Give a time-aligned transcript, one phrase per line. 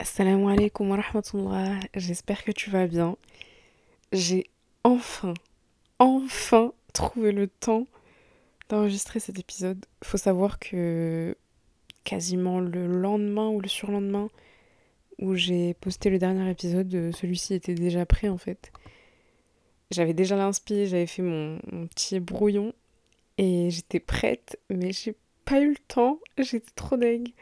[0.00, 3.18] Assalamu alaikum wa rahmatullah, j'espère que tu vas bien.
[4.12, 4.46] J'ai
[4.82, 5.34] enfin,
[5.98, 7.86] enfin trouvé le temps
[8.70, 9.84] d'enregistrer cet épisode.
[10.02, 11.36] Faut savoir que
[12.02, 14.30] quasiment le lendemain ou le surlendemain
[15.18, 18.72] où j'ai posté le dernier épisode, celui-ci était déjà prêt en fait.
[19.90, 21.58] J'avais déjà l'inspi, j'avais fait mon,
[21.88, 22.72] petit brouillon
[23.36, 25.14] et j'étais prête, mais j'ai
[25.44, 27.34] pas eu le temps, j'étais trop deg.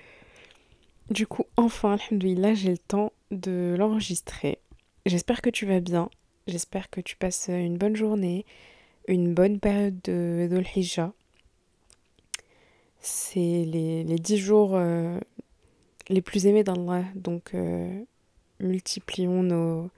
[1.11, 4.59] Du coup, enfin, alhamdoulilah, j'ai le temps de l'enregistrer.
[5.07, 6.11] J'espère que tu vas bien.
[6.47, 8.45] J'espère que tu passes une bonne journée,
[9.07, 10.67] une bonne période de Dhul
[13.01, 15.19] C'est les, les dix jours euh,
[16.11, 17.05] les plus aimés d'Allah.
[17.15, 18.03] Donc, euh,
[18.61, 19.91] multiplions nos,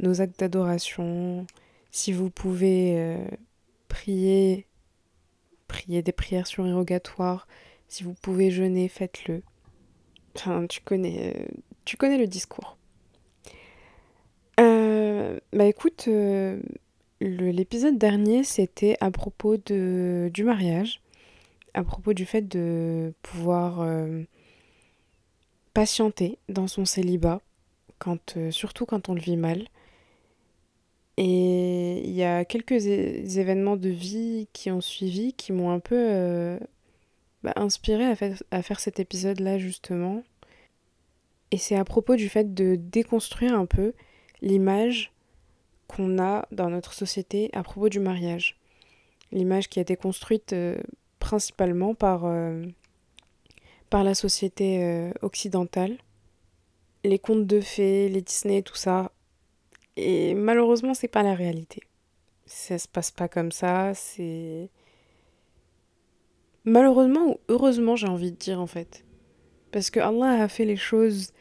[0.00, 1.46] nos actes d'adoration.
[1.92, 3.24] Si vous pouvez euh,
[3.86, 4.66] prier,
[5.68, 7.46] prier des prières surérogatoires.
[7.86, 9.42] Si vous pouvez jeûner, faites-le.
[10.34, 11.44] Tu connais, euh,
[11.84, 12.76] tu connais le discours.
[14.58, 16.60] Euh, bah écoute, euh,
[17.20, 21.00] l'épisode dernier, c'était à propos du mariage,
[21.74, 23.86] à propos du fait de pouvoir
[25.74, 27.40] patienter dans son célibat,
[28.50, 29.66] surtout quand on le vit mal.
[31.16, 36.58] Et il y a quelques événements de vie qui ont suivi, qui m'ont un peu
[37.42, 38.14] bah, inspiré à,
[38.50, 40.22] à faire cet épisode-là justement.
[41.50, 43.92] Et c'est à propos du fait de déconstruire un peu
[44.40, 45.12] l'image
[45.88, 48.56] qu'on a dans notre société à propos du mariage.
[49.32, 50.80] L'image qui a été construite euh,
[51.18, 52.64] principalement par, euh,
[53.90, 55.98] par la société euh, occidentale.
[57.04, 59.10] Les contes de fées, les Disney, tout ça.
[59.96, 61.82] Et malheureusement, c'est pas la réalité.
[62.46, 64.68] Ça se passe pas comme ça, c'est.
[66.70, 69.04] Malheureusement ou heureusement, j'ai envie de dire en fait.
[69.72, 71.32] Parce que Allah a fait les choses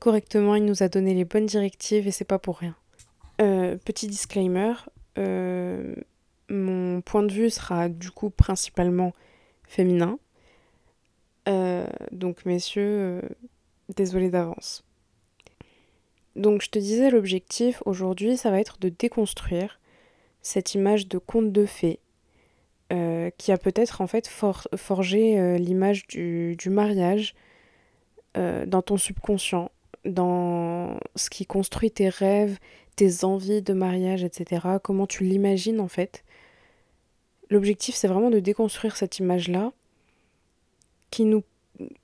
[0.00, 2.74] correctement, il nous a donné les bonnes directives et c'est pas pour rien.
[3.40, 4.72] Euh, petit disclaimer,
[5.16, 5.94] euh,
[6.48, 9.12] mon point de vue sera du coup principalement
[9.62, 10.18] féminin.
[11.48, 13.22] Euh, donc messieurs,
[13.94, 14.82] désolé d'avance.
[16.34, 19.78] Donc je te disais l'objectif aujourd'hui, ça va être de déconstruire
[20.42, 22.00] cette image de conte de fées
[22.90, 27.34] qui a peut-être en fait forgé l'image du, mariage
[28.34, 29.70] dans ton subconscient
[30.04, 32.58] dans ce qui construit tes rêves,
[32.96, 34.66] tes envies de mariage, etc.
[34.82, 36.24] Comment tu l'imagines en fait.
[37.50, 39.72] L'objectif, c'est vraiment de déconstruire cette image-là
[41.10, 41.42] qui nous,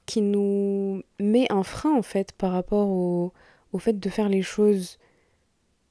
[0.06, 3.32] qui nous met un frein en fait par rapport au,
[3.72, 4.98] au fait de faire les choses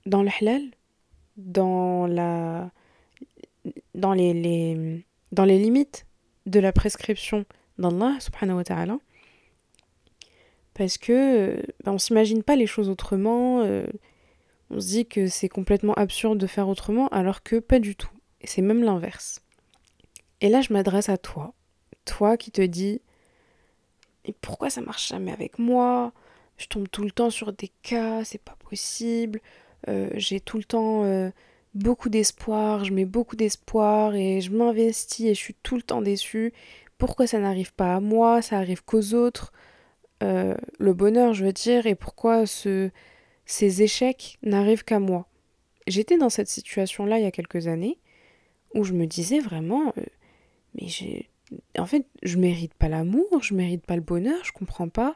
[0.06, 0.62] dans le halal,
[1.38, 2.72] dans, la,
[3.96, 6.06] dans, les, les, dans les limites
[6.46, 7.46] de la prescription
[7.78, 9.00] d'Allah subhanahu wa ta'ala
[10.80, 13.86] parce que ben, on s'imagine pas les choses autrement, euh,
[14.70, 18.14] on se dit que c'est complètement absurde de faire autrement, alors que pas du tout.
[18.40, 19.42] Et c'est même l'inverse.
[20.40, 21.54] Et là, je m'adresse à toi,
[22.06, 23.02] toi qui te dis
[24.24, 26.14] et pourquoi ça marche jamais avec moi?
[26.58, 29.42] Je tombe tout le temps sur des cas, c'est pas possible.
[29.90, 31.30] Euh, j'ai tout le temps euh,
[31.74, 36.02] beaucoup d'espoir, je mets beaucoup d'espoir et je m'investis et je suis tout le temps
[36.02, 36.54] déçue.
[36.98, 39.54] Pourquoi ça n'arrive pas à moi Ça arrive qu'aux autres?
[40.22, 42.90] Euh, le bonheur, je veux dire, et pourquoi ce,
[43.46, 45.28] ces échecs n'arrivent qu'à moi?
[45.88, 47.98] J'étais dans cette situation-là il y a quelques années,
[48.76, 50.04] où je me disais vraiment, euh,
[50.76, 51.30] mais j'ai...
[51.80, 55.16] En fait, je mérite pas l'amour, je mérite pas le bonheur, je comprends pas.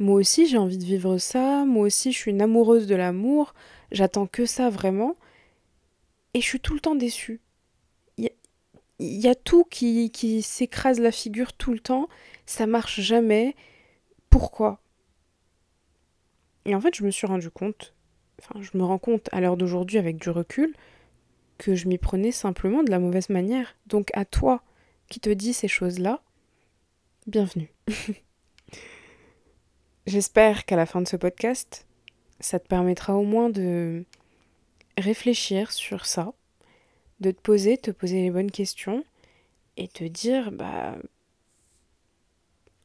[0.00, 3.54] Moi aussi, j'ai envie de vivre ça, moi aussi, je suis une amoureuse de l'amour,
[3.92, 5.14] j'attends que ça vraiment,
[6.34, 7.40] et je suis tout le temps déçue.
[8.18, 8.30] Il
[8.98, 12.08] y, a tout qui, qui s'écrase la figure tout le temps,
[12.46, 13.56] ça marche jamais,
[14.30, 14.80] pourquoi?
[16.66, 17.94] Et en fait, je me suis rendu compte,
[18.38, 20.76] enfin, je me rends compte à l'heure d'aujourd'hui avec du recul,
[21.58, 23.74] que je m'y prenais simplement de la mauvaise manière.
[23.86, 24.62] Donc à toi
[25.08, 26.22] qui te dis ces choses-là,
[27.26, 27.72] bienvenue.
[30.06, 31.86] J'espère qu'à la fin de ce podcast,
[32.40, 34.04] ça te permettra au moins de
[34.98, 36.32] réfléchir sur ça,
[37.20, 39.04] de te poser, te poser les bonnes questions
[39.76, 40.96] et te dire bah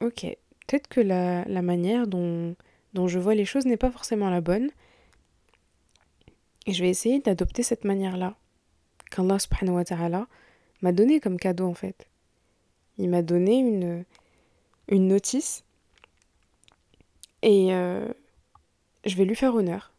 [0.02, 0.22] ok,
[0.66, 2.56] peut-être que la, manière dont,
[2.94, 4.70] dont je vois les choses n'est pas forcément la bonne.
[6.66, 8.36] Et je vais essayer d'adopter cette manière-là,
[9.10, 10.28] qu'Allah subhanahu wa ta'ala
[10.82, 12.08] m'a donné comme cadeau en fait.
[12.98, 14.04] Il m'a donné une,
[14.90, 15.64] une notice
[17.42, 18.12] et euh,
[19.06, 19.94] je vais lui faire honneur.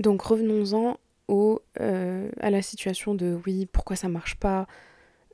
[0.00, 0.98] Donc revenons-en
[1.28, 4.66] au, euh, à la situation de oui, pourquoi ça marche pas,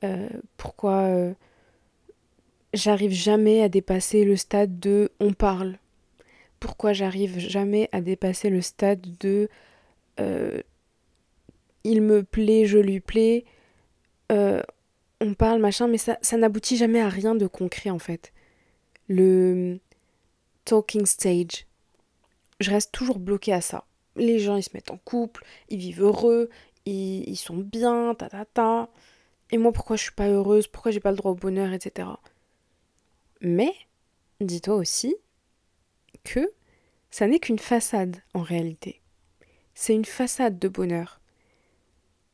[0.03, 1.33] euh, pourquoi
[2.73, 5.79] j'arrive jamais à dépasser le stade de on parle.
[6.59, 9.49] pourquoi j'arrive jamais à dépasser le stade de
[10.19, 10.61] euh,
[11.83, 13.45] il me plaît, je lui plais,
[14.31, 14.61] euh,
[15.21, 18.33] on parle, machin, mais ça, ça n'aboutit jamais à rien de concret en fait.
[19.07, 19.79] Le
[20.65, 21.65] talking stage,
[22.59, 23.85] je reste toujours bloquée à ça.
[24.17, 26.49] Les gens, ils se mettent en couple, ils vivent heureux,
[26.85, 28.89] ils, sont bien, ta ta ta.
[29.51, 32.09] Et moi, pourquoi je suis pas heureuse, pourquoi j'ai pas le droit au bonheur, etc.
[33.41, 33.73] Mais,
[34.41, 35.15] dis-toi aussi
[36.23, 36.51] que
[37.09, 39.01] ça n'est qu'une façade en réalité.
[39.73, 41.21] C'est une façade de bonheur.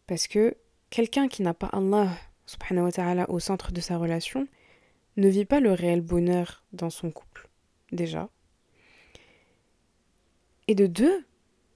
[0.07, 0.55] Parce que
[0.89, 2.09] quelqu'un qui n'a pas Allah
[2.45, 4.47] subhanahu wa ta'ala au centre de sa relation
[5.17, 7.47] ne vit pas le réel bonheur dans son couple,
[7.91, 8.29] déjà.
[10.67, 11.25] Et de deux,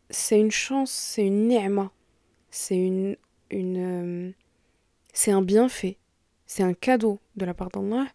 [0.10, 1.92] c'est une chance, c'est une ni'ma,
[2.50, 3.18] c'est une,
[3.52, 4.32] une euh,
[5.14, 5.98] c'est un bienfait,
[6.46, 8.08] c'est un cadeau de la part d'Allah,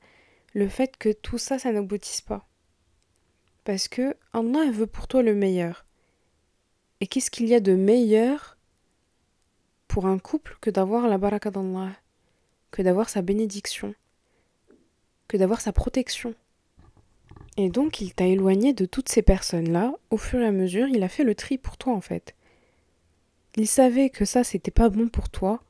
[0.55, 2.47] le fait que tout ça, ça n'aboutisse pas.
[3.65, 5.85] Parce que Allah veut pour toi le meilleur.
[7.01, 8.57] Et qu'est-ce qu'il y a de meilleur
[9.89, 11.93] pour un couple que d'avoir la baraka d'Allah,
[12.71, 13.95] que d'avoir sa bénédiction,
[15.29, 16.35] que d'avoir sa protection?
[17.57, 21.03] Et donc il t'a éloigné de toutes ces personnes-là, au fur et à mesure, il
[21.03, 22.35] a fait le tri pour toi en fait.
[23.57, 25.63] Il savait que ça, c'était pas bon pour toi.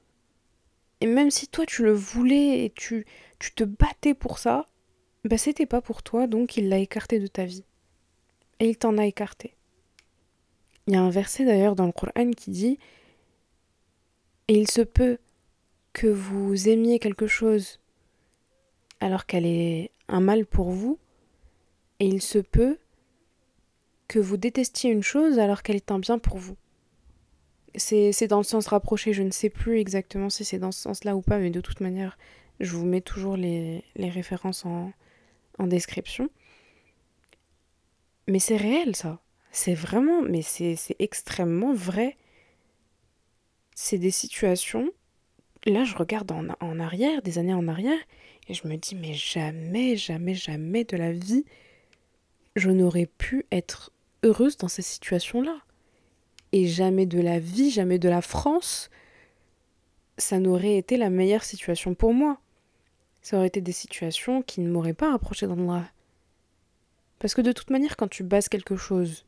[1.01, 3.05] Et même si toi tu le voulais et tu,
[3.41, 4.67] tu te battais pour ça,
[5.25, 7.65] bah c'était pas pour toi, donc il l'a écarté de ta vie
[8.61, 9.57] et il t'en a écarté.
[10.87, 12.79] Il y a un verset d'ailleurs dans le Coran qui dit
[14.47, 15.19] Et il se peut
[15.93, 17.81] que vous aimiez quelque chose
[19.01, 20.99] alors qu'elle est un mal pour vous,
[22.03, 22.79] et il se peut
[24.09, 26.57] que vous détestiez une chose alors qu'elle est un bien pour vous.
[27.77, 31.15] C'est dans le sens rapproché, je ne sais plus exactement si c'est dans ce sens-là
[31.15, 32.19] ou pas, mais de toute manière,
[32.59, 34.93] je vous mets toujours les, références en
[35.67, 36.29] description.
[38.27, 39.21] Mais c'est réel ça.
[39.53, 42.17] C'est vraiment, mais c'est extrêmement vrai.
[43.77, 44.91] C'est des situations.
[45.67, 48.01] Là, je regarde en, en, arrière, des années en arrière,
[48.49, 51.45] et je me dis, mais jamais, jamais, jamais de la vie,
[52.57, 55.59] je n'aurais pu être heureuse dans ces situations-là.
[56.53, 58.91] Et jamais de la vie, jamais de la France,
[60.19, 62.39] ça n'aurait été la meilleure situation pour moi.
[63.23, 65.85] Ça aurait été des situations qui ne m'auraient pas rapproché d'Allah.
[67.19, 69.25] Parce que de toute manière, quand tu bases quelque chose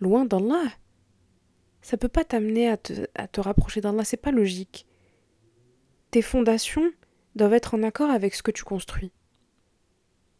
[0.00, 0.64] loin d'Allah,
[1.82, 4.86] ça peut pas t'amener à te, à te rapprocher d'Allah, c'est pas logique.
[6.10, 6.90] Tes fondations
[7.36, 9.12] doivent être en accord avec ce que tu construis.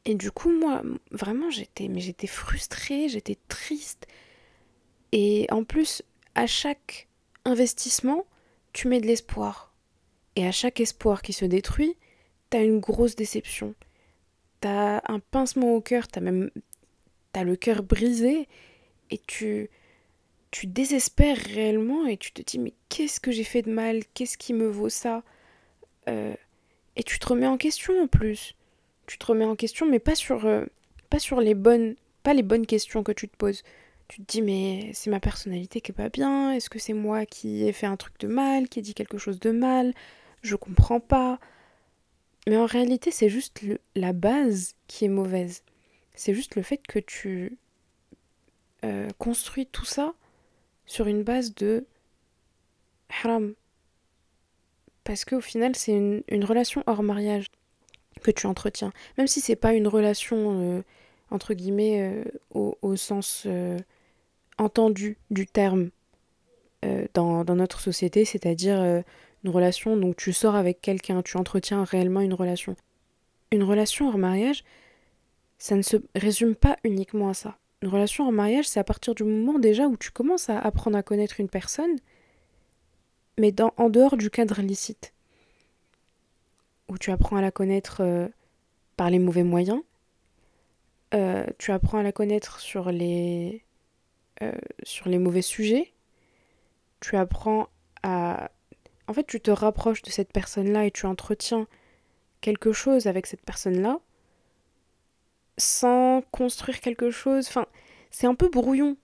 [0.08, 4.06] Et du coup, moi, vraiment, j'étais, mais j'étais frustrée, j'étais triste.
[5.12, 6.02] Et en plus,
[6.34, 7.08] à chaque
[7.44, 8.24] investissement,
[8.72, 9.74] tu mets de l'espoir.
[10.34, 11.94] Et à chaque espoir qui se détruit,
[12.48, 13.74] t'as une grosse déception.
[14.62, 16.50] T'as un pincement au cœur, t'as même
[17.32, 18.48] t'as le cœur brisé
[19.10, 19.68] et tu
[20.50, 24.04] tu désespères réellement et tu te dis mais qu'est-ce que j'ai fait de mal?
[24.14, 25.22] Qu'est-ce qui me vaut ça?
[26.08, 26.34] Euh,
[26.96, 28.54] Et tu te remets en question en plus.
[29.08, 30.66] Tu te remets en question mais pas sur euh,
[31.10, 33.64] pas sur les bonnes pas les bonnes questions que tu te poses.
[34.06, 37.26] Tu te dis mais c'est ma personnalité qui est pas bien Est-ce que c'est moi
[37.26, 39.94] qui ai fait un truc de mal Qui ai dit quelque chose de mal?
[40.42, 41.40] Je comprends pas.
[42.46, 43.62] Mais en réalité c'est juste
[43.96, 45.62] la base qui est mauvaise.
[46.14, 47.58] C'est juste le fait que tu
[48.84, 50.14] euh, construis tout ça
[50.86, 51.86] sur une base de
[53.08, 53.54] haram.
[55.08, 57.46] Parce qu'au final, c'est une, relation hors mariage
[58.18, 58.92] que tu entretiens.
[59.16, 60.82] Même si c'est pas une relation, euh,
[61.30, 62.22] entre guillemets,
[62.54, 63.46] euh, au, sens
[64.58, 65.90] entendu du terme
[67.14, 68.80] dans, dans, notre société, c'est-à-dire
[69.44, 72.76] une relation, donc tu sors avec quelqu'un, tu entretiens réellement une relation.
[73.50, 74.64] Une relation hors mariage,
[75.58, 77.58] ça ne se résume pas uniquement à ça.
[77.82, 80.96] Une relation en mariage, c'est à partir du moment déjà où tu commences à apprendre
[80.96, 81.96] à connaître une personne,
[83.38, 85.12] mais dans, en dehors du cadre licite.
[86.88, 88.28] Où tu apprends à la connaître euh,
[88.96, 89.82] par les mauvais moyens,
[91.14, 93.64] euh, tu apprends à la connaître sur les,
[94.42, 94.52] euh,
[94.82, 95.92] sur les mauvais sujets,
[97.00, 97.68] tu apprends
[98.02, 98.50] à...
[99.06, 101.66] En fait, tu te rapproches de cette personne-là et tu entretiens
[102.40, 104.00] quelque chose avec cette personne-là
[105.56, 107.48] sans construire quelque chose.
[107.48, 107.66] Enfin,
[108.10, 108.96] c'est un peu brouillon.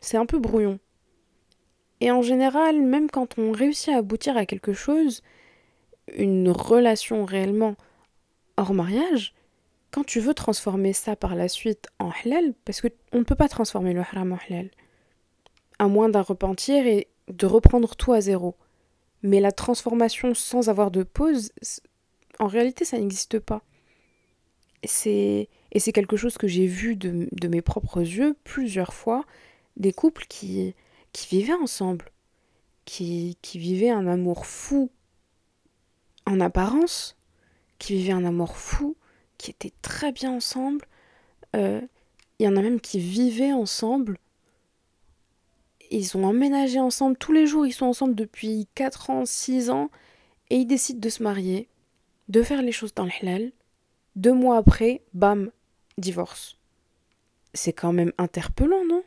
[0.00, 0.78] C'est un peu brouillon.
[2.00, 5.22] Et en général, même quand on réussit à aboutir à quelque chose,
[6.16, 7.76] une relation réellement
[8.56, 9.34] hors mariage,
[9.90, 13.48] quand tu veux transformer ça par la suite en halal, parce qu'on ne peut pas
[13.48, 14.70] transformer le haram en halal,
[15.78, 18.56] à moins d'un repentir et de reprendre tout à zéro.
[19.22, 21.52] Mais la transformation sans avoir de pause,
[22.38, 23.62] en réalité, ça n'existe pas
[24.82, 24.88] Et
[25.78, 29.24] c'est quelque chose que j'ai vu de, de, mes propres yeux plusieurs fois,
[29.76, 30.74] des couples qui,
[31.12, 32.06] qui vivaient ensemble,
[32.84, 34.90] qui, qui vivaient un amour fou
[36.26, 37.16] en apparence,
[37.78, 38.96] qui vivaient un amour fou,
[39.38, 40.86] qui étaient très bien ensemble.
[41.56, 41.80] Euh,
[42.38, 44.18] il y en a même qui vivaient ensemble.
[45.90, 49.90] Ils ont emménagé ensemble tous les jours, ils sont ensemble depuis 4 ans, 6 ans,
[50.50, 51.68] et ils décident de se marier,
[52.28, 53.50] de faire les choses dans le halal.
[54.14, 55.50] Deux mois après, bam,
[55.98, 56.58] divorce.
[57.54, 59.02] C'est quand même interpellant, non?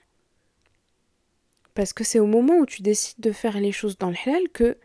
[1.73, 4.49] Parce que c'est au moment où tu décides de faire les choses dans le halal
[4.49, 4.77] que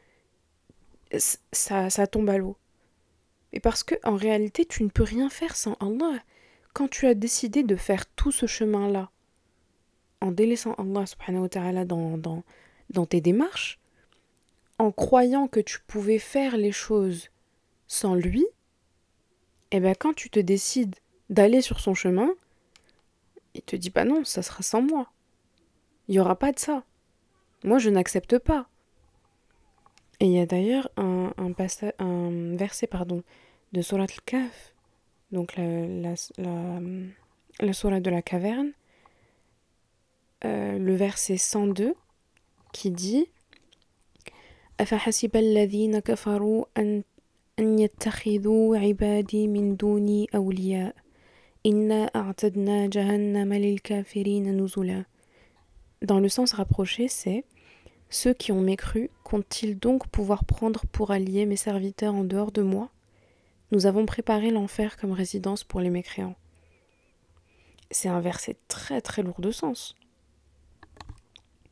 [1.12, 2.56] ça, ça tombe à l'eau.
[3.52, 6.18] Et parce que en réalité, tu ne peux rien faire sans Allah.
[6.74, 9.10] Quand tu as décidé de faire tout ce chemin-là,
[10.20, 12.44] en délaissant Allah subhanahu wa ta'ala dans, dans,
[12.90, 13.78] dans tes démarches,
[14.78, 17.30] en croyant que tu pouvais faire les choses
[17.86, 18.42] sans lui,
[19.70, 20.96] et eh bien quand tu te décides
[21.30, 22.30] d'aller sur son chemin,
[23.54, 25.10] il te dit bah non, ça sera sans moi.
[26.06, 26.84] Il n'y aura pas de ça.
[27.64, 28.68] Moi, je n'accepte pas.
[30.19, 31.53] Et il y a d'ailleurs un, un,
[31.99, 33.23] un verset pardon,
[33.73, 34.73] de Surat al-Kaf,
[35.31, 36.79] donc la, la, la,
[37.59, 38.71] la Surat de la caverne,
[40.45, 41.95] euh, le verset 102,
[42.71, 43.27] qui dit
[44.79, 47.03] أفحسب الذين كفروا أن
[47.59, 50.95] أن يتخذوا عبادي من دوني أولياء
[51.65, 55.05] إنا أعتدنا جهنم للكافرين نزلا
[56.01, 57.45] Dans le sens rapproché, c'est
[58.10, 62.62] ceux qui ont mécru comptent-ils donc pouvoir prendre pour alliés mes serviteurs en dehors de
[62.62, 62.90] moi?
[63.70, 66.36] Nous avons préparé l'enfer comme résidence pour les mécréants.
[67.90, 69.94] C'est un verset très très lourd de sens.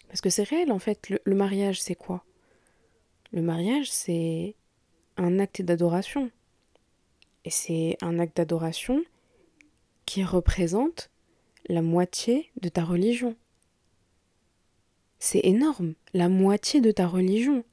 [0.08, 2.24] Parce que c'est réel en fait, le, le mariage c'est quoi?
[3.32, 4.54] Le mariage c'est
[5.16, 6.30] un acte d'adoration.
[7.46, 9.02] Et c'est un acte d'adoration
[10.04, 11.10] qui représente
[11.68, 13.36] la moitié de ta religion.
[15.18, 17.64] C'est énorme, la moitié de ta religion.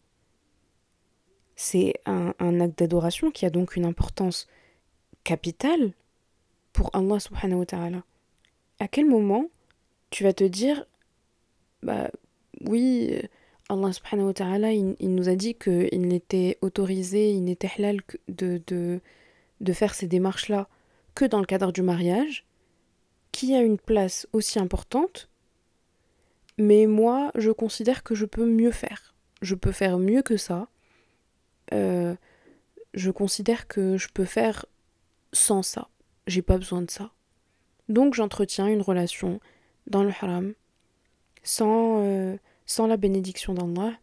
[1.55, 4.47] C'est un, acte d'adoration qui a donc une importance
[5.23, 5.93] capitale
[6.71, 8.03] pour Allah subhanahu wa ta'ala.
[8.79, 9.49] À quel moment
[10.09, 10.85] tu vas te dire,
[11.83, 12.09] bah
[12.61, 13.21] oui,
[13.69, 18.01] Allah subhanahu wa ta'ala, il, il, nous a dit qu'il n'était autorisé, il n'était halal
[18.27, 18.99] de, de,
[19.61, 20.67] de faire ces démarches-là
[21.15, 22.45] que dans le cadre du mariage,
[23.31, 25.29] qui a une place aussi importante,
[26.57, 29.15] mais moi, je considère que je peux mieux faire.
[29.41, 30.67] Je peux faire mieux que ça.
[31.73, 32.15] Euh,
[32.93, 34.65] je considère que je peux faire
[35.31, 35.89] sans ça.
[36.27, 37.11] J'ai pas besoin de ça.
[37.89, 39.39] Donc j'entretiens une relation
[39.87, 40.53] dans le haram
[41.43, 43.93] sans, euh, sans la bénédiction d'Allah.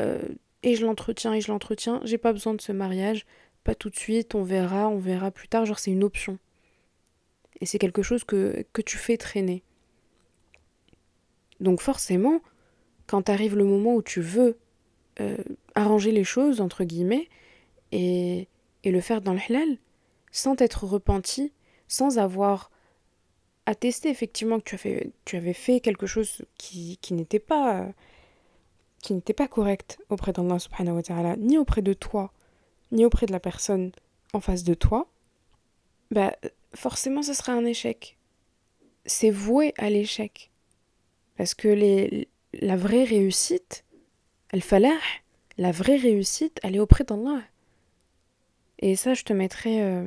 [0.00, 0.22] Euh,
[0.62, 2.00] et je l'entretiens et je l'entretiens.
[2.04, 3.26] J'ai pas besoin de ce mariage.
[3.64, 5.64] Pas tout de suite, on verra, on verra plus tard.
[5.64, 6.38] Genre, c'est une option.
[7.60, 9.62] Et c'est quelque chose que, que tu fais traîner.
[11.60, 12.40] Donc, forcément,
[13.06, 14.58] quand arrive le moment où tu veux
[15.20, 15.36] euh,
[15.74, 17.28] arranger les choses, entre guillemets,
[17.92, 18.48] et,
[18.84, 19.78] le faire dans le halal,
[20.32, 21.52] sans t'être repenti,
[21.88, 22.70] sans avoir
[23.66, 24.76] attesté effectivement que
[25.24, 27.88] tu, avais fait quelque chose qui, n'était pas
[29.02, 32.32] qui n'était pas correct auprès d'Allah subhanahu wa ni auprès de toi,
[32.92, 33.92] ni auprès de la personne
[34.32, 35.08] en face de toi,
[36.10, 36.36] bah
[36.74, 38.16] forcément ce sera un échec.
[39.06, 40.49] C'est voué à l'échec.
[41.40, 43.86] Parce que les, la vraie réussite,
[44.50, 44.98] elle falah,
[45.56, 47.40] la vraie réussite, elle est auprès d'Allah.
[48.80, 50.06] Et ça, je te mettrai euh,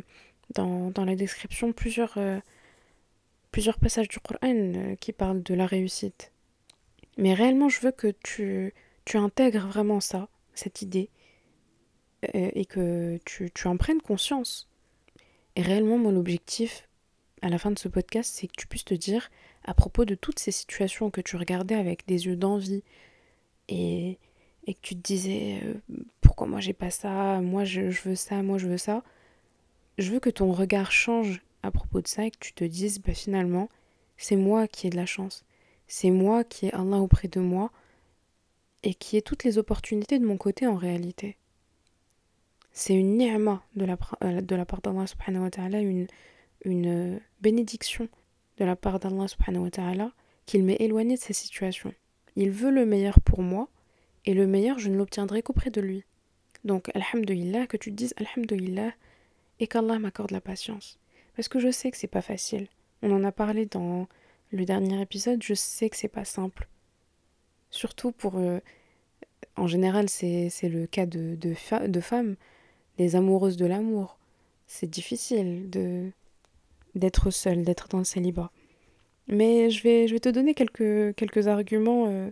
[0.54, 2.40] dans, dans, la description plusieurs, euh,
[3.50, 6.32] plusieurs passages du Coran euh, qui parlent de la réussite.
[7.18, 8.72] Mais réellement, je veux que tu,
[9.04, 11.10] tu intègres vraiment ça, cette idée,
[12.32, 14.70] et que tu, tu en prennes conscience.
[15.56, 16.88] Et réellement, mon objectif,
[17.42, 19.32] à la fin de ce podcast, c'est que tu puisses te dire,
[19.64, 22.84] à propos de toutes ces situations que tu regardais avec des yeux d'envie,
[23.70, 24.18] et,
[24.68, 25.74] et que tu te disais, euh,
[26.22, 29.04] pourquoi moi j'ai pas ça, moi je, veux ça, moi je veux ça,
[29.98, 33.00] je veux que ton regard change à propos de ça et que tu te dises,
[33.00, 33.70] bah, finalement,
[34.18, 35.46] c'est moi qui ai de la chance.
[35.88, 37.72] C'est moi qui ai Allah auprès de moi
[38.84, 41.38] et qui ai toutes les opportunités de mon côté en réalité.
[42.72, 46.08] C'est une ni'ma de la, euh, de la part d'Allah subhanahu une,
[46.66, 48.10] une bénédiction
[48.58, 50.12] de la part d'Allah subhanahu wa ta'ala
[50.46, 51.94] qu'il m'ait éloigné de ces situations.
[52.36, 53.70] Il veut le meilleur pour moi
[54.26, 56.04] et le meilleur je ne l'obtiendrai qu'auprès de lui.
[56.64, 58.92] Donc, alhamdulillah, que tu te dises alhamdulillah
[59.60, 60.98] et qu'Allah m'accorde la patience.
[61.36, 62.68] Parce que je sais que c'est pas facile.
[63.02, 64.08] On en a parlé dans
[64.52, 66.68] le dernier épisode, je sais que c'est pas simple.
[67.70, 68.38] Surtout pour.
[68.38, 68.60] Euh,
[69.56, 72.36] en général, c'est le cas de, de, de femmes,
[72.98, 74.18] les amoureuses de l'amour.
[74.68, 76.12] C'est difficile de,
[76.96, 78.52] d'être seul, d'être dans le célibat.
[79.28, 82.30] Mais je vais, je vais te donner quelques, quelques arguments euh,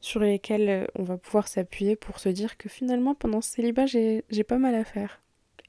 [0.00, 3.86] sur lesquels euh, on va pouvoir s'appuyer pour se dire que finalement, pendant ce célibat,
[3.86, 5.20] j'ai pas mal à faire.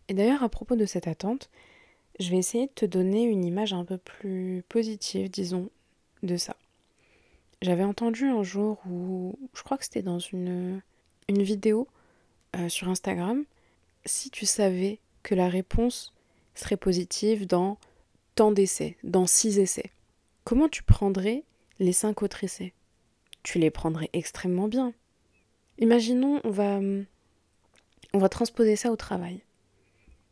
[0.08, 1.50] Et d'ailleurs, à propos de cette attente,
[2.20, 5.70] je vais essayer de te donner une image un peu plus positive, disons,
[6.24, 6.56] de ça.
[7.62, 10.82] J'avais entendu un jour où, je crois que c'était dans une,
[11.28, 11.88] une vidéo
[12.56, 13.46] euh, sur Instagram,
[14.06, 16.14] si tu savais que la réponse
[16.56, 17.78] serait positive dans
[18.52, 19.92] d'essais, dans six essais,
[20.46, 21.44] comment tu prendrais
[21.80, 22.74] les cinq autres essais?
[23.44, 24.94] Tu les prendrais extrêmement bien.
[25.78, 26.80] Imaginons, on va,
[28.14, 29.42] on va transposer ça au travail.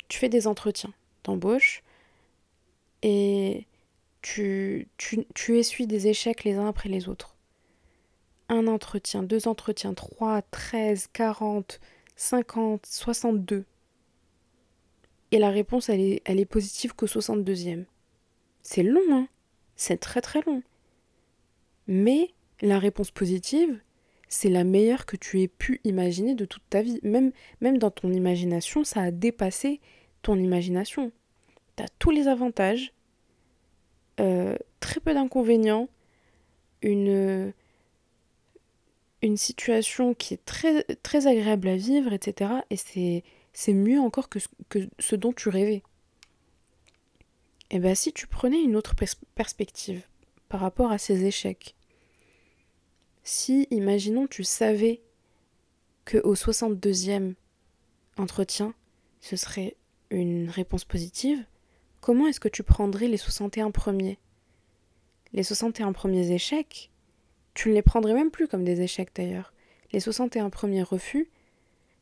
[0.08, 1.84] Tu fais des entretiens d'embauche
[3.04, 3.68] et
[4.22, 7.36] tu, tu, tu essuies des échecs les uns après les autres.
[8.50, 11.80] Un entretien, deux entretiens, trois, treize, quarante,
[12.16, 13.66] cinquante, soixante-deux.
[15.32, 17.86] Et la réponse, elle est, elle est positive qu'au 62e.
[18.70, 19.30] C'est long, hein
[19.78, 20.62] C'est très très long.
[21.88, 23.80] Mais la réponse positive,
[24.28, 27.00] c'est la meilleure que tu aies pu imaginer de toute ta vie.
[27.02, 27.32] Même,
[27.62, 29.80] même dans ton imagination, ça a dépassé
[30.22, 31.14] ton imagination.
[31.78, 32.92] Tu as tous les avantages,
[34.20, 35.88] euh, très peu d'inconvénients,
[36.82, 37.54] une,
[39.22, 42.52] une situation qui est très, très agréable à vivre, etc.
[42.70, 45.84] Et c'est mieux encore que, que ce dont tu rêvais.
[47.70, 48.96] Eh bien si tu prenais une autre
[49.36, 50.02] perspective
[50.50, 51.76] par rapport à ces échecs,
[53.24, 55.02] si, imaginons, tu savais
[56.06, 57.34] que au 62e
[58.16, 58.74] entretien,
[59.20, 59.76] ce serait
[60.10, 61.44] une réponse positive,
[62.00, 64.18] comment est-ce que tu prendrais les 61 premiers?
[65.34, 66.90] Les 61 premiers échecs,
[67.54, 69.54] tu ne les prendrais même plus comme des échecs d'ailleurs.
[69.92, 71.30] Les 61 premiers refus,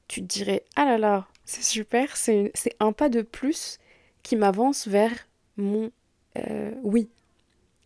[0.07, 3.79] tu te dirais Ah là là, c'est super, c'est un pas de plus
[4.21, 5.91] qui m'avance vers mon
[6.37, 7.09] euh, oui.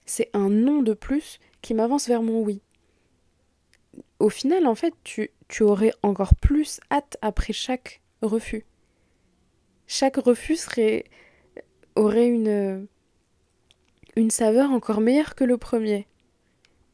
[0.05, 2.61] C'est un non de plus qui m'avance vers mon oui.
[4.19, 8.65] Au final, en fait, tu, tu aurais encore plus hâte après chaque refus.
[9.87, 11.05] Chaque refus serait,
[11.95, 12.87] aurait une,
[14.15, 16.07] une saveur encore meilleure que le premier.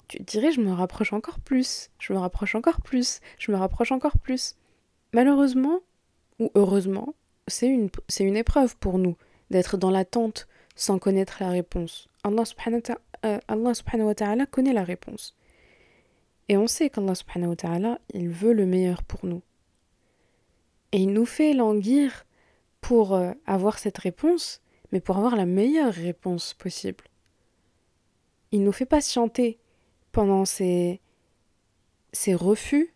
[0.07, 3.57] Tu te dirais, je me rapproche encore plus, je me rapproche encore plus, je me
[3.57, 4.55] rapproche encore plus.
[5.13, 5.79] Malheureusement,
[6.39, 7.15] ou heureusement,
[7.47, 9.15] c'est une, c'est une épreuve pour nous
[9.49, 12.09] d'être dans l'attente sans connaître la réponse.
[12.23, 12.81] Allah subhanahu,
[13.23, 15.35] wa euh, ta'ala connaît la réponse.
[16.49, 19.41] Et on sait qu'Allah subhanahu wa ta'ala, il veut le meilleur pour nous.
[20.91, 22.25] Et il nous fait languir
[22.81, 24.61] pour euh, avoir cette réponse,
[24.91, 27.05] mais pour avoir la meilleure réponse possible.
[28.51, 29.59] Il nous fait patienter
[30.11, 31.01] pendant ces,
[32.13, 32.93] ces refus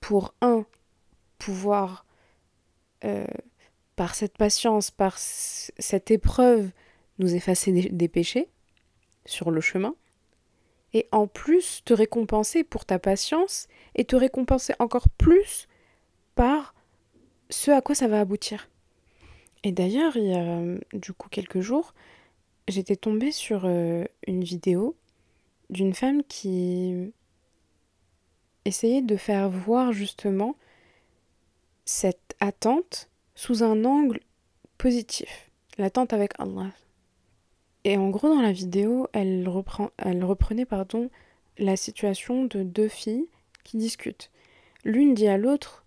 [0.00, 0.66] pour un,
[1.38, 2.06] pouvoir,
[3.04, 3.26] euh,
[3.96, 6.70] par cette patience, par cette épreuve,
[7.18, 8.48] nous effacer des, péchés
[9.24, 9.94] sur le chemin,
[10.92, 15.66] et en plus te récompenser pour ta patience, et te récompenser encore plus
[16.34, 16.74] par
[17.48, 18.68] ce à quoi ça va aboutir.
[19.64, 20.60] Et d'ailleurs, il y a
[20.92, 21.94] du coup quelques jours,
[22.68, 24.96] j'étais tombée sur euh, une vidéo
[25.70, 27.12] d'une femme qui
[28.66, 30.56] essayer de faire voir justement
[31.84, 34.18] cette attente sous un angle
[34.78, 36.72] positif, l'attente avec Allah.
[37.84, 41.08] Et en gros, dans la vidéo, elle, reprend, elle reprenait pardon,
[41.58, 43.28] la situation de deux filles
[43.62, 44.32] qui discutent.
[44.84, 45.84] L'une dit à l'autre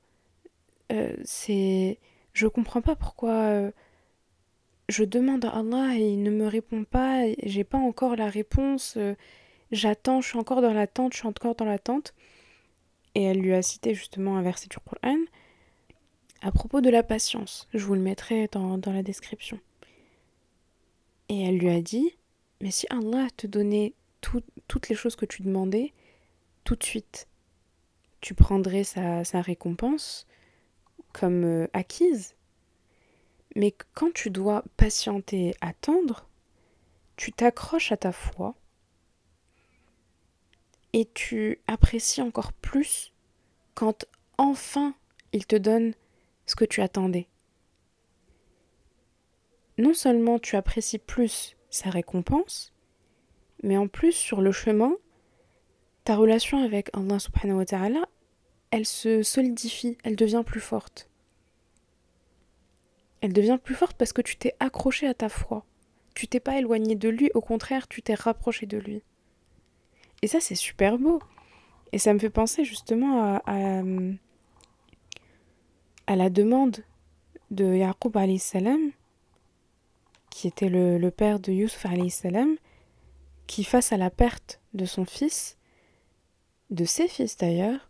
[0.93, 1.99] euh, C'est.
[2.31, 3.71] Je comprends pas pourquoi euh,
[4.87, 8.95] je demande à Allah et il ne me répond pas, j'ai pas encore la réponse,
[8.97, 9.15] euh,
[9.71, 12.13] j'attends, je suis encore dans l'attente, je suis encore dans l'attente
[13.15, 15.17] et elle lui a cité justement un verset du Coran
[16.41, 17.67] à propos de la patience.
[17.73, 19.59] Je vous le mettrai dans, la description.
[21.27, 22.17] Et elle lui a dit,
[22.61, 25.93] mais si Allah te donnait toutes les choses que tu demandais,
[26.63, 27.27] tout de suite,
[28.21, 30.27] tu prendrais sa, sa récompense
[31.13, 32.35] comme euh, acquise.
[33.55, 36.27] Mais quand tu dois patienter, attendre,
[37.15, 38.55] tu t'accroches à ta foi
[40.93, 43.13] et tu apprécies encore plus
[43.75, 44.05] quand
[44.37, 44.95] enfin
[45.33, 45.93] il te donne
[46.49, 47.27] ce que tu attendais.
[49.77, 52.73] Non seulement tu apprécies plus sa récompense,
[53.61, 54.93] mais en plus sur le chemin,
[56.05, 58.09] ta relation avec Allah subhanahu wa ta'ala,
[58.71, 61.07] elle se solidifie, elle devient plus forte.
[63.21, 65.65] Elle devient plus forte parce que tu t'es accroché à ta foi.
[66.15, 69.03] Tu t'es pas éloigné de lui, au contraire, tu t'es rapproché de lui.
[70.23, 71.21] Et ça, c'est super beau.
[71.91, 73.83] Et ça me fait penser justement à, à,
[76.15, 76.77] la demande
[77.51, 78.91] de Yaqub salam
[80.29, 82.55] qui était le, père de Yusuf salam,
[83.47, 85.57] qui face à la perte de son fils,
[86.69, 87.89] de ses fils d'ailleurs,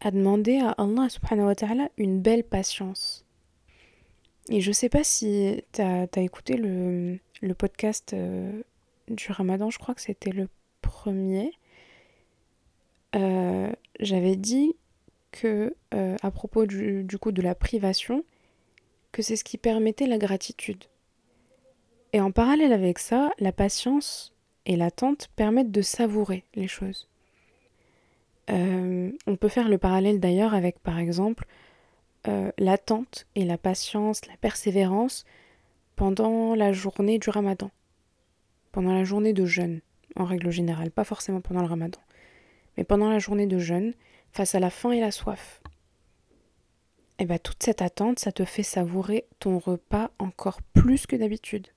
[0.00, 3.24] a demandé à Allah subhanahu wa ta'ala une belle patience.
[4.50, 7.18] Et je sais pas si tu as, écouté le,
[7.54, 8.62] podcast euh,
[9.08, 10.48] du ramadan, je crois que c'était le
[10.82, 11.52] premier.
[13.16, 14.76] Euh, j'avais dit
[15.34, 18.24] que, euh, à propos du, du coup de la privation,
[19.10, 20.84] que c'est ce qui permettait la gratitude.
[22.12, 24.32] Et en parallèle avec ça, la patience
[24.64, 27.08] et l'attente permettent de savourer les choses.
[28.50, 31.46] Euh, on peut faire le parallèle d'ailleurs avec, par exemple,
[32.28, 35.24] euh, l'attente et la patience, la persévérance
[35.96, 37.70] pendant la journée du ramadan,
[38.70, 39.80] pendant la journée de jeûne,
[40.14, 42.00] en règle générale, pas forcément pendant le ramadan,
[42.76, 43.94] mais pendant la journée de jeûne,
[44.34, 45.62] face à la faim et la soif
[47.16, 51.14] et eh bien toute cette attente, ça te fait savourer ton repas encore plus que
[51.14, 51.68] d'habitude.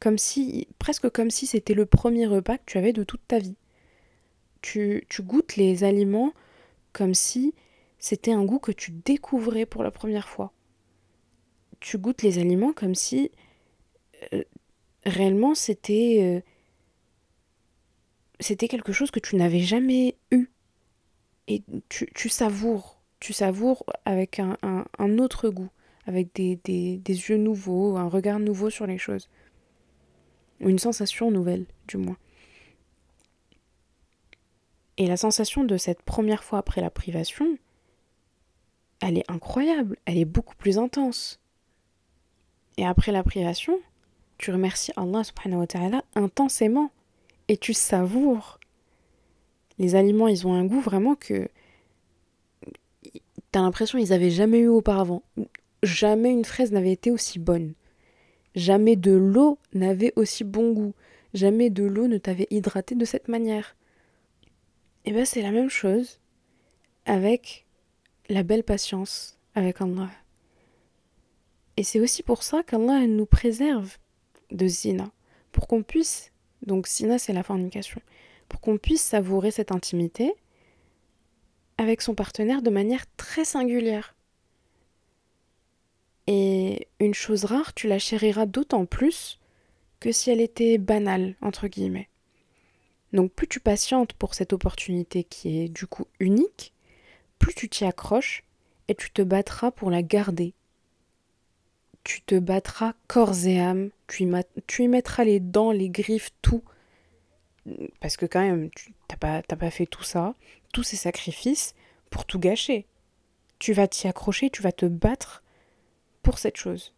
[0.00, 3.38] Comme si, presque comme si c'était le premier repas que tu avais de toute ta
[3.38, 3.54] vie.
[4.62, 6.32] Tu, goûtes les aliments
[6.92, 7.54] comme si
[8.00, 10.52] c'était un goût que tu découvrais pour la première fois.
[11.78, 13.30] Tu goûtes les aliments comme si
[14.32, 14.42] euh,
[15.06, 16.40] réellement c'était euh,
[18.40, 20.48] c'était quelque chose que tu n'avais jamais eu.
[21.48, 25.70] Et tu, tu savoures tu savoures avec un, autre goût,
[26.06, 29.30] avec des, des, yeux nouveaux, un regard nouveau sur les choses.
[30.60, 32.18] Une sensation nouvelle, du moins.
[34.98, 37.56] Et la sensation de cette première fois après la privation,
[39.00, 41.40] elle est incroyable, elle est beaucoup plus intense.
[42.76, 43.80] Et après la privation,
[44.36, 46.90] tu remercies Allah subhanahu wa ta'ala intensément
[47.48, 48.60] et tu savoures.
[49.78, 51.48] Les aliments, ils ont un goût vraiment que
[53.54, 55.22] T'as l'impression qu'ils avaient jamais eu auparavant.
[55.84, 57.74] Jamais une fraise n'avait été aussi bonne.
[58.56, 60.92] Jamais de l'eau n'avait aussi bon goût.
[61.34, 63.76] Jamais de l'eau ne t'avait hydraté de cette manière.
[65.04, 66.18] Et bien c'est la même chose
[67.06, 67.64] avec
[68.28, 70.10] la belle patience avec Allah.
[71.76, 73.98] Et c'est aussi pour ça qu'Allah nous préserve
[74.50, 75.12] de zina,
[75.52, 76.32] pour qu'on puisse,
[76.66, 78.00] donc zina c'est la fornication,
[78.60, 80.34] qu'on puisse savourer cette intimité
[81.78, 84.14] avec son partenaire de manière très singulière.
[86.26, 89.38] Et une chose rare, tu la chériras d'autant plus
[90.00, 92.08] que si elle était banale, entre guillemets.
[93.12, 96.72] Donc plus tu patientes pour cette opportunité qui est du coup unique,
[97.38, 98.44] plus tu t'y accroches
[98.88, 100.54] et tu te battras pour la garder.
[102.02, 106.30] Tu te battras corps et âme, tu y, tu y mettras les dents, les griffes,
[106.42, 106.62] tout.
[108.00, 110.34] Parce que quand même, tu n'as pas, pas fait tout ça,
[110.72, 111.74] tous ces sacrifices
[112.10, 112.86] pour tout gâcher.
[113.58, 115.42] Tu vas t'y accrocher, tu vas te battre
[116.22, 116.94] pour cette chose.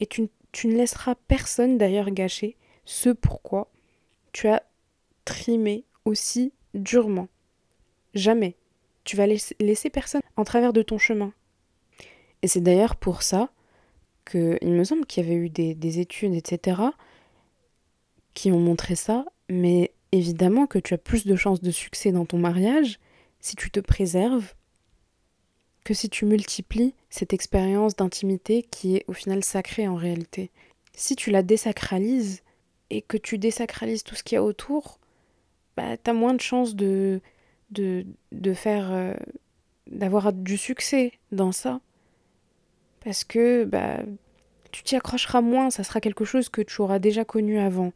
[0.00, 3.70] Et tu, ne laisseras personne d'ailleurs gâcher ce pourquoi
[4.32, 4.62] tu as
[5.24, 7.28] trimé aussi durement.
[8.14, 8.56] Jamais.
[9.04, 11.32] Tu vas laisser, personne en travers de ton chemin.
[12.42, 13.50] Et c'est d'ailleurs pour ça
[14.24, 16.80] que il me semble qu'il y avait eu des, des études, etc.,
[18.34, 22.26] qui ont montré ça, mais évidemment que tu as plus de chances de succès dans
[22.26, 22.98] ton mariage
[23.40, 24.54] si tu te préserves
[25.84, 30.50] que si tu multiplies cette expérience d'intimité qui est au final sacrée en réalité.
[30.94, 32.42] Si tu la désacralises
[32.90, 35.00] et que tu désacralises tout ce qu'il y a autour,
[35.76, 37.20] bah, tu as moins de chances de,
[37.70, 38.04] de,
[38.54, 38.92] faire.
[38.92, 39.14] Euh,
[39.90, 41.80] d'avoir du succès dans ça.
[43.04, 43.98] Parce que bah,
[44.70, 47.92] tu t'y accrocheras moins, ça sera quelque chose que tu auras déjà connu avant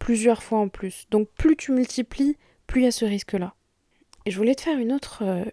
[0.00, 1.06] plusieurs fois en plus.
[1.12, 2.36] Donc plus tu multiplies,
[2.66, 3.54] plus il y a ce risque-là.
[4.26, 5.44] Et je voulais te faire une autre, euh,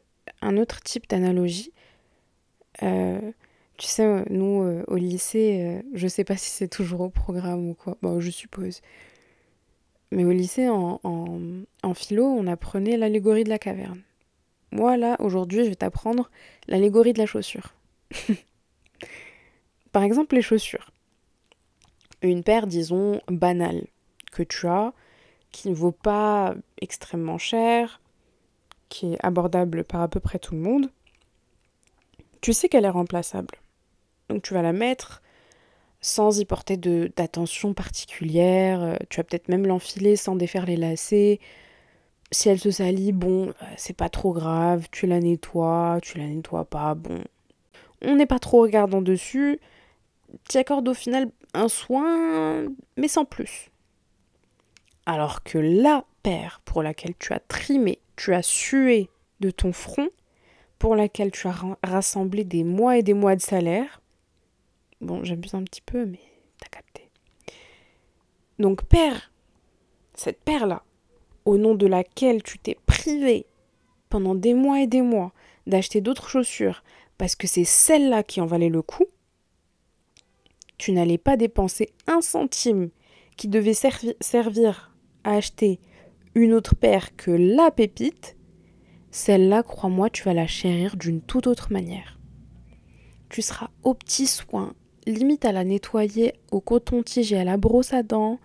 [0.41, 1.71] un autre type d'analogie.
[2.81, 3.19] Euh,
[3.77, 7.73] tu sais, nous, euh, au lycée, je sais pas si c'est toujours au programme ou
[7.75, 8.81] quoi, bon, je suppose.
[10.11, 11.39] Mais au lycée, en, en,
[11.83, 14.01] en philo, on apprenait l'allégorie de la caverne.
[14.71, 16.31] Moi, là, aujourd'hui, je vais t'apprendre
[16.67, 17.73] l'allégorie de la chaussure.
[19.91, 20.91] Par exemple, les chaussures.
[22.21, 23.87] Une paire, disons, banale,
[24.31, 24.93] que tu as,
[25.51, 28.01] qui ne vaut pas extrêmement cher,
[28.89, 30.91] qui est abordable par à peu près tout le monde,
[32.41, 33.55] tu sais qu'elle est remplaçable.
[34.29, 35.21] Donc tu vas la mettre
[36.01, 41.39] sans y porter d'attention particulière, euh, tu vas peut-être même l'enfiler sans défaire les lacets.
[42.31, 46.27] Si elle se salit, bon, euh, c'est pas trop grave, tu la nettoies, tu la
[46.27, 47.23] nettoies pas, bon.
[48.01, 49.59] On n'est pas trop regardant dessus,
[50.49, 53.71] tu accordes au final un soin, mais sans plus.
[55.07, 60.09] Alors que la paire pour laquelle tu as trimé, tu as sué de ton front,
[60.79, 64.01] pour laquelle tu as rassemblé des mois et des mois de salaire,
[64.99, 66.19] bon, j'abuse un petit peu, mais
[68.59, 69.31] Donc père,
[70.13, 70.83] cette paire-là,
[71.45, 73.45] au nom de laquelle tu t'es privé
[74.09, 75.31] pendant des mois et des mois
[75.67, 76.83] d'acheter d'autres chaussures
[77.17, 79.05] parce que c'est celle-là qui en valait le coup,
[80.77, 82.89] tu n'allais pas dépenser un centime
[83.37, 83.73] qui devait
[84.21, 84.86] servir
[85.35, 85.79] acheter
[86.35, 88.37] une autre paire que la pépite,
[89.11, 92.19] celle-là, crois-moi, tu vas la chérir d'une toute autre manière.
[93.29, 94.73] Tu seras au petit soin,
[95.05, 98.39] limite à la nettoyer au coton-tige et à la brosse à dents.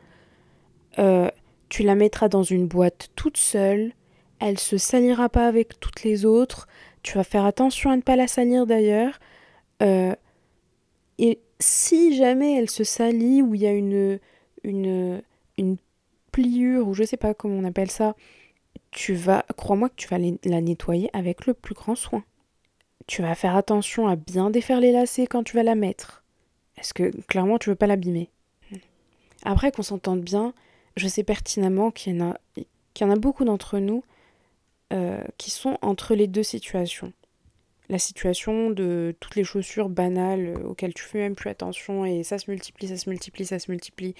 [0.99, 1.31] Euh,
[1.69, 3.93] tu la mettras dans une boîte toute seule.
[4.39, 6.67] Elle se salira pas avec toutes les autres.
[7.03, 9.19] Tu vas faire attention à ne pas la salir d'ailleurs.
[9.83, 10.15] Euh,
[11.19, 14.19] et si jamais elle se salit ou il y a une,
[14.65, 15.23] une,
[15.59, 15.77] une
[16.33, 18.17] pliure ou je sais pas comment on appelle ça,
[18.91, 22.25] tu vas, crois-moi que tu vas la nettoyer avec le plus grand soin.
[23.07, 26.23] Tu vas faire attention à bien défaire les lacets quand tu vas la mettre.
[26.79, 28.31] Est-ce que clairement tu veux pas l'abîmer?
[29.45, 30.55] Après qu'on s'entende bien,
[30.97, 32.39] je sais pertinemment qu'il y en a,
[32.95, 34.05] qu'il y en a beaucoup d'entre nous
[34.93, 37.13] euh, qui sont entre les deux situations.
[37.89, 42.39] La situation de toutes les chaussures banales auxquelles tu fais même plus attention et ça
[42.39, 44.15] se multiplie, ça se multiplie, ça se multiplie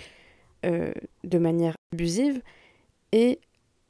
[0.65, 0.93] euh,
[1.25, 2.43] de manière abusive
[3.13, 3.41] et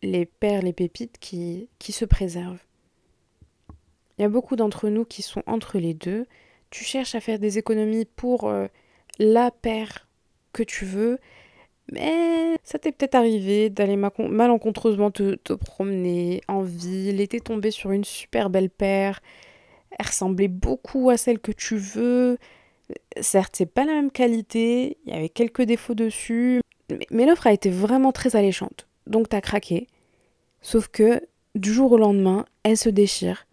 [0.03, 2.65] les perles et pépites qui, qui se préservent.
[4.19, 6.27] Il y a beaucoup d'entre nous qui sont entre les deux.
[6.71, 8.67] Tu cherches à faire des économies pour euh,
[9.19, 10.09] la paire
[10.53, 11.19] que tu veux,
[11.91, 17.71] mais ça t'est peut-être arrivé d'aller malencontreusement te, te, promener en ville et t'es tombé
[17.71, 19.21] sur une super belle paire.
[19.99, 22.39] Elle ressemblait beaucoup à celle que tu veux.
[23.21, 26.61] Certes, c'est pas la même qualité, il y avait quelques défauts dessus,
[27.11, 28.89] mais, l'offre a été vraiment très alléchante.
[29.07, 29.87] Donc t'as craqué.
[30.61, 31.21] Sauf que
[31.55, 33.47] du jour au lendemain, elle se déchire.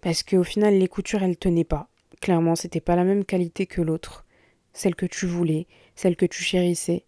[0.00, 1.88] Parce qu'au final, les coutures, elles tenaient pas.
[2.20, 4.24] Clairement, c'était pas la même qualité que l'autre.
[4.72, 7.04] Celle que tu voulais, celle que tu chérissais.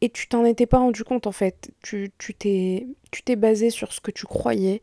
[0.00, 1.70] Et tu t'en étais pas rendu compte en fait.
[1.82, 4.82] Tu t'es tu t'es basé sur ce que tu croyais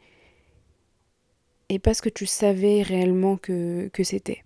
[1.70, 4.44] et pas ce que tu savais réellement que, que c'était.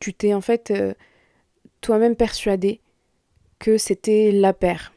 [0.00, 0.94] Tu t'es en fait euh,
[1.80, 2.80] toi-même persuadé
[3.58, 4.92] que c'était la paire.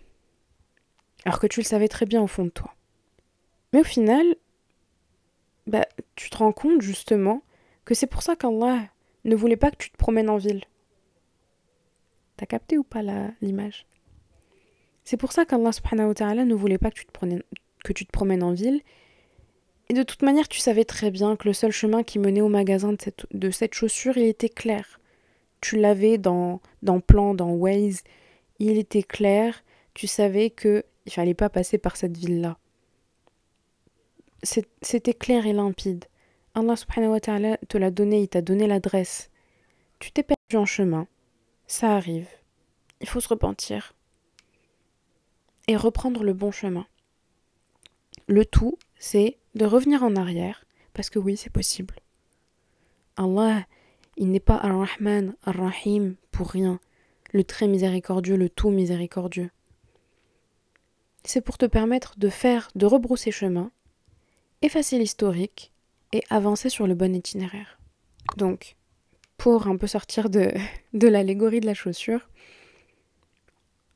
[1.26, 2.74] Alors que tu le savais très bien au fond de toi.
[3.72, 4.36] Mais au final,
[5.68, 7.44] bah, tu te rends compte justement
[7.86, 8.88] que c'est pour ça qu'Allah
[9.26, 10.64] ne voulait pas que tu te promènes en ville.
[12.38, 13.02] T'as capté ou pas
[13.42, 13.86] l'image?
[15.04, 15.72] C'est pour ça qu'Allah
[16.46, 18.82] ne voulait pas que tu te promènes en ville.
[19.94, 22.50] Et de toute manière, tu savais très bien que le seul chemin qui menait au
[22.50, 25.00] magasin de cette, de cette chaussure, il était clair.
[25.62, 28.02] Tu l'avais dans, dans Plan, dans Waze,
[28.58, 29.64] il était clair.
[29.94, 32.58] Tu savais que il fallait pas passer par cette ville-là
[34.82, 36.06] c'était clair et limpide.
[36.56, 39.30] Allah subhanahu wa ta'ala te l'a donné, il t'a donné l'adresse.
[40.00, 41.08] Tu t'es perdu en chemin.
[41.68, 42.28] Ça arrive.
[43.00, 43.94] Il faut se repentir.
[45.68, 46.86] Et reprendre le bon chemin.
[48.28, 51.96] Le tout, c'est de revenir en arrière, parce que oui, c'est possible.
[53.18, 53.66] Allah,
[54.18, 56.80] il n'est pas Ar-Rahman, Ar-Rahim pour rien,
[57.32, 59.50] le très miséricordieux, le tout miséricordieux.
[61.24, 63.72] C'est pour te permettre de faire, de rebrousser chemin,
[64.62, 65.72] effacer l'historique
[66.12, 67.80] et avancer sur le bon itinéraire.
[68.38, 68.76] Donc,
[69.38, 70.52] pour un peu sortir de,
[70.94, 72.30] de l'allégorie de la chaussure,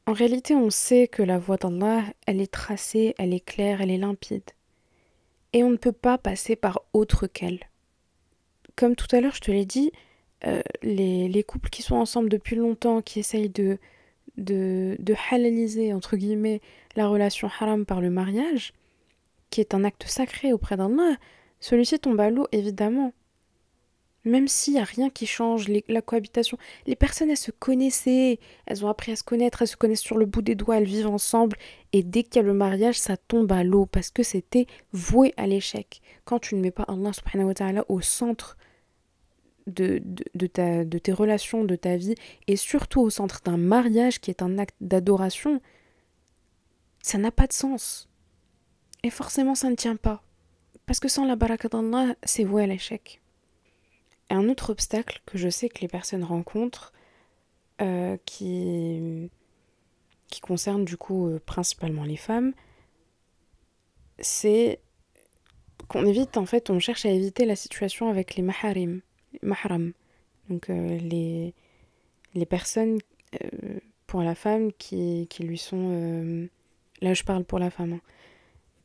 [0.05, 3.91] en réalité, on sait que la voie d'Allah, elle est tracée, elle est claire, elle
[3.91, 4.51] est limpide.
[5.53, 7.59] Et on ne peut pas passer par autre qu'elle.
[8.75, 9.91] Comme tout à l'heure, je te l'ai dit,
[10.45, 13.79] euh, les, les, couples qui sont ensemble depuis longtemps, qui essayent de,
[14.37, 16.61] de, de halaliser, entre guillemets,
[16.95, 18.73] la relation haram par le mariage,
[19.49, 21.15] qui est un acte sacré auprès d'Allah,
[21.59, 23.13] celui-ci tombe à l'eau, évidemment.
[24.27, 28.85] Même s'il n'y a rien qui change, la cohabitation, les personnes, elles se connaissaient, elles
[28.85, 31.07] ont appris à se connaître, elles se connaissent sur le bout des doigts, elles vivent
[31.07, 31.55] ensemble,
[31.93, 35.33] et dès qu'il y a le mariage, ça tombe à l'eau, parce que c'était voué
[35.37, 36.01] à l'échec.
[36.25, 38.57] Quand tu ne mets pas Allah subhanahu wa ta'ala au centre
[39.65, 39.99] de,
[40.47, 42.15] tes relations, de ta vie,
[42.47, 45.61] et surtout au centre d'un mariage qui est un acte d'adoration,
[47.01, 48.09] ça n'a pas de sens.
[49.03, 50.21] Et forcément, ça ne tient pas.
[50.85, 53.21] Parce que sans la baraka d'Allah, c'est voué à l'échec.
[54.29, 56.93] Un autre obstacle que je sais que les personnes rencontrent,
[57.81, 59.29] euh, qui,
[60.27, 62.53] qui concerne du coup euh, principalement les femmes,
[64.19, 64.79] c'est
[65.87, 69.01] qu'on évite, en fait, on cherche à éviter la situation avec les maharim,
[69.41, 69.93] mahram,
[70.49, 71.53] donc euh, les,
[72.33, 72.99] les personnes
[74.07, 76.47] pour la femme qui, qui lui sont...
[77.01, 77.93] là, je parle pour la femme.
[77.93, 78.01] Hein,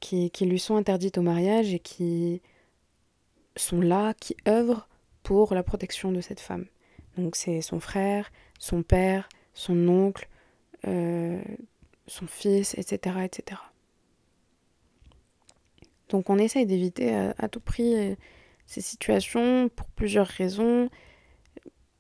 [0.03, 2.43] qui, lui sont interdites au mariage et qui
[3.57, 4.89] sont là, qui œuvrent
[5.23, 6.67] pour la protection de cette femme.
[7.17, 10.29] Donc c'est son frère, son père, son oncle,
[10.85, 13.61] son fils, etc., etc.
[16.09, 18.17] Donc on essaye d'éviter à, tout prix
[18.67, 20.89] ces situations pour plusieurs raisons,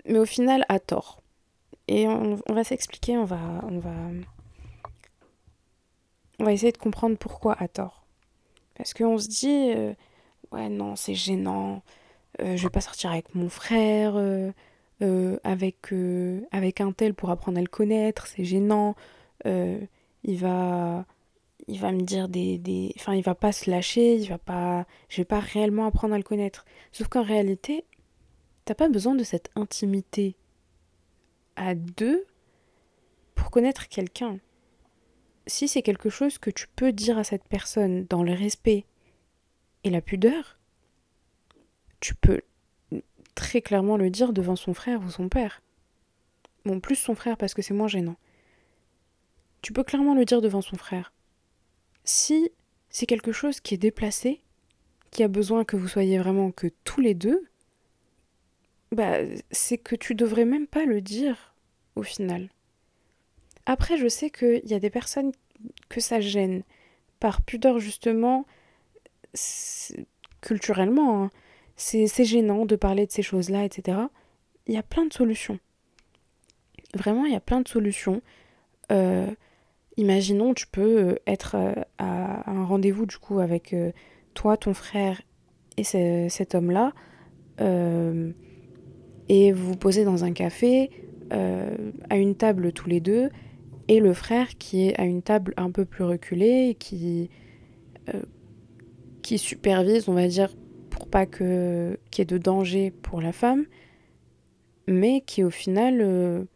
[0.07, 1.23] mais au final à tort.
[1.89, 3.95] Et on, va s'expliquer, on va, on va,
[6.39, 8.07] on va essayer de comprendre pourquoi à tort.
[8.75, 9.93] Parce qu'on se dit, euh,
[10.53, 11.83] ouais non, c'est gênant,
[12.43, 14.53] euh, je vais pas sortir avec mon frère, euh,
[15.45, 15.93] avec,
[16.53, 18.95] avec un tel pour apprendre à le connaître, c'est gênant,
[19.45, 21.05] il va
[21.69, 22.93] il va me dire des, des...
[22.97, 24.87] Enfin, il va pas se lâcher, il va pas...
[25.09, 26.65] Je vais pas réellement apprendre à le connaître.
[26.91, 27.85] Sauf qu'en réalité,
[28.65, 30.37] t'as pas besoin de cette intimité
[31.57, 32.27] à deux
[33.35, 34.39] pour connaître quelqu'un.
[35.47, 38.85] Si c'est quelque chose que tu peux dire à cette personne dans le respect
[39.85, 40.59] et la pudeur,
[42.03, 42.43] tu peux
[43.35, 45.63] très clairement le dire devant son frère ou son père.
[46.67, 48.17] Bon, plus son frère parce que c'est moins gênant.
[49.63, 51.13] Tu peux clairement le dire devant son frère.
[52.05, 52.51] Si
[52.91, 54.43] c'est quelque chose qui est déplacé,
[55.13, 57.49] qui a besoin que vous soyez vraiment que tous les deux,
[58.91, 59.19] bah
[59.53, 61.55] c'est que tu devrais même pas le dire
[61.95, 62.51] au final.
[63.65, 65.31] Après, je sais qu'il y a des personnes
[65.89, 66.65] que ça gêne
[67.21, 68.45] par pudeur justement
[70.41, 71.23] culturellement.
[71.23, 71.31] Hein.
[71.77, 73.99] C'est gênant de parler de ces choses-là, etc.
[74.67, 75.59] Il y a plein de solutions.
[76.95, 78.23] Vraiment, il y a plein de solutions.
[78.91, 79.27] Euh,
[79.99, 83.75] Imaginons, tu peux euh, être euh, à un rendez-vous du coup avec
[84.35, 85.21] toi, ton frère
[85.77, 86.93] et cet homme-là,
[89.29, 90.91] et vous vous posez dans un café
[91.31, 93.31] à une table tous les deux,
[93.89, 97.31] et le frère qui est à une table un peu plus reculée, qui,
[99.23, 100.55] qui supervise, on va dire,
[101.07, 103.67] pas qu'il y ait de danger pour la femme,
[104.87, 106.47] mais qui au final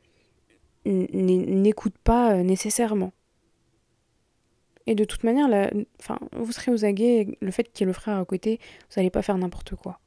[0.85, 3.13] n'écoute pas nécessairement.
[4.87, 5.49] Et de toute manière,
[6.01, 8.95] enfin, vous serez aux aguets, le fait qu'il y ait le frère à côté, vous
[8.97, 10.01] n'allez pas faire n'importe quoi.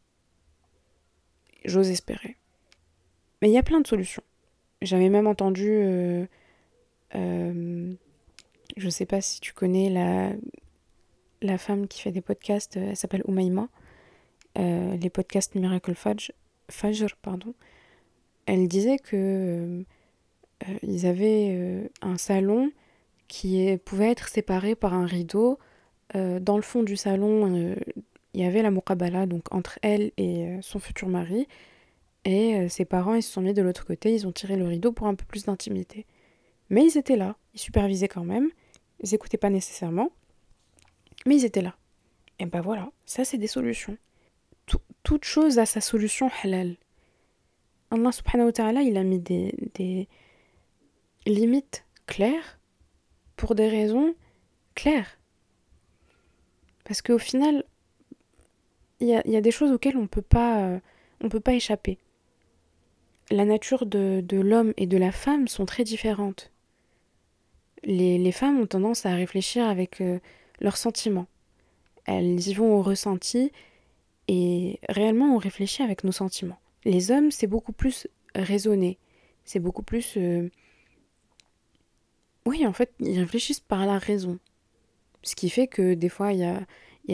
[1.66, 2.38] J'ose espérer.
[3.42, 4.24] Mais il y a plein de solutions.
[4.82, 5.70] J'avais même entendu.
[5.70, 6.26] Euh,
[7.16, 7.94] euh,
[8.78, 10.32] je ne sais pas si tu connais la,
[11.42, 13.68] la femme qui fait des podcasts, elle s'appelle Umaima.
[14.58, 17.54] Euh, les podcasts Miracle Fajr, pardon.
[18.46, 19.84] Elle disait que
[20.82, 22.72] ils avaient un salon
[23.30, 25.58] qui pouvait être séparée par un rideau.
[26.16, 27.76] Euh, dans le fond du salon, euh,
[28.34, 31.48] il y avait la muqabala, donc entre elle et euh, son futur mari.
[32.26, 34.92] Et ses parents, ils se sont mis de l'autre côté, ils ont tiré le rideau
[34.92, 36.06] pour un peu plus d'intimité.
[36.70, 38.50] Mais ils étaient là, ils supervisaient quand même,
[39.02, 40.12] ils n'écoutaient pas nécessairement,
[41.26, 41.76] mais ils étaient là.
[42.38, 43.98] Et ben voilà, ça c'est des solutions.
[45.04, 46.76] Toute chose a sa solution halal.
[47.92, 50.08] Allah subhanahu wa ta'ala, il a mis des,
[51.26, 52.60] limites claires
[53.36, 54.14] pour des raisons
[54.76, 55.18] claires.
[56.84, 57.64] Parce qu'au final,
[59.00, 60.80] il y a, des choses auxquelles on peut euh,
[61.30, 61.98] peut pas échapper.
[63.32, 66.52] La nature de, l'homme et de la femme sont très différentes.
[67.84, 70.20] Les, femmes ont tendance à réfléchir avec euh,
[70.60, 71.28] leurs sentiments.
[72.06, 73.52] Elles y vont au ressenti
[74.30, 76.60] et réellement on réfléchit avec nos sentiments.
[76.86, 79.00] Les hommes, c'est beaucoup plus raisonné,
[79.44, 80.50] c'est beaucoup plus euh,
[82.46, 84.40] oui, en fait, ils réfléchissent par la raison.
[85.24, 86.66] Ce qui fait que des fois, il y a,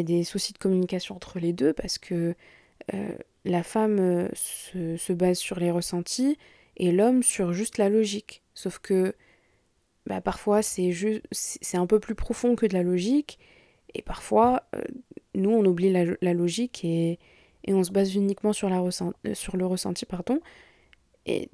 [0.03, 2.35] des soucis de communication entre les deux parce que
[2.93, 6.37] euh, la femme euh, se, base sur les ressentis
[6.77, 8.43] et l'homme sur juste la logique.
[8.53, 9.15] Sauf que
[10.05, 10.93] bah, parfois, c'est,
[11.73, 13.39] un peu plus profond que de la logique.
[13.93, 14.63] Et parfois,
[15.35, 17.19] nous, on oublie la, logique et,
[17.67, 18.69] on se base uniquement sur,
[19.33, 20.05] sur le ressenti.
[20.05, 20.39] Pardon.
[21.25, 21.49] Et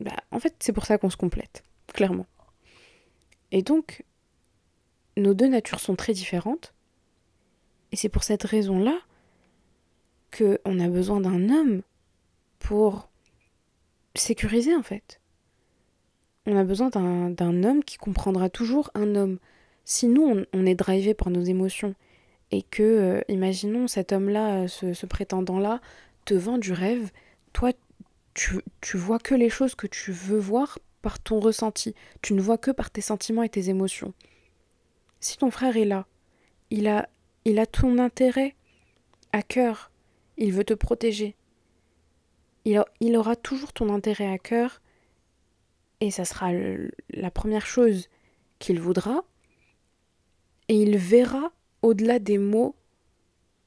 [0.00, 2.26] bah, en fait, c'est pour ça qu'on se complète, clairement.
[3.52, 4.04] Et donc,
[5.16, 6.74] nos deux natures sont très différentes.
[7.92, 8.98] Et c'est pour cette raison-là
[10.36, 11.82] qu'on a besoin d'un homme
[12.58, 13.08] pour
[14.14, 15.20] sécuriser en fait.
[16.46, 19.38] On a besoin d'un homme qui comprendra toujours un homme.
[19.84, 21.94] Si nous, on, est drivé par nos émotions
[22.50, 25.80] et que, euh, imaginons, cet homme-là, ce, prétendant-là,
[26.24, 27.10] te vend du rêve,
[27.52, 27.72] toi,
[28.34, 28.62] tu,
[28.96, 32.70] vois que les choses que tu veux voir par ton ressenti, tu ne vois que
[32.70, 34.12] par tes sentiments et tes émotions.
[35.20, 36.06] Si ton frère est là,
[36.70, 37.08] il a,
[37.44, 38.54] il a ton intérêt
[39.32, 39.90] à cœur,
[40.36, 41.34] il veut te protéger.
[42.64, 44.82] Il, il aura toujours ton intérêt à cœur
[46.00, 46.50] et ça sera
[47.10, 48.08] la première chose
[48.58, 49.24] qu'il voudra
[50.68, 51.52] et il verra
[51.86, 52.74] au-delà des mots,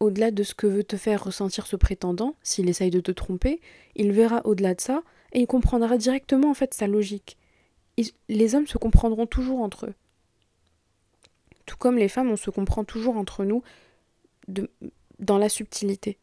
[0.02, 3.62] au-delà de ce que veut te faire ressentir ce prétendant, s'il essaye de te tromper,
[3.96, 7.38] il verra au-delà de ça et il comprendra directement en fait sa logique.
[8.28, 9.94] les hommes se comprendront toujours entre eux.
[11.66, 13.64] Tout comme les femmes, on se comprend toujours entre nous
[15.20, 16.18] dans la subtilité.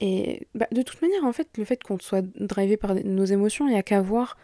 [0.00, 3.66] Et bah, de toute manière, en fait, le fait qu'on soit drivé par nos émotions,
[3.66, 4.36] il n'y a qu'à voir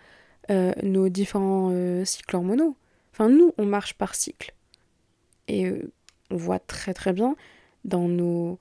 [0.50, 2.76] euh, nos différents euh, cycles hormonaux.
[3.12, 4.54] Enfin, nous, on marche par cycle.
[5.48, 5.92] Et euh,
[6.34, 7.36] on voit très très bien
[7.84, 8.58] dans nos,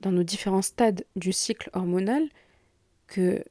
[0.00, 2.28] dans nos différents stades du cycle hormonal
[3.06, 3.44] que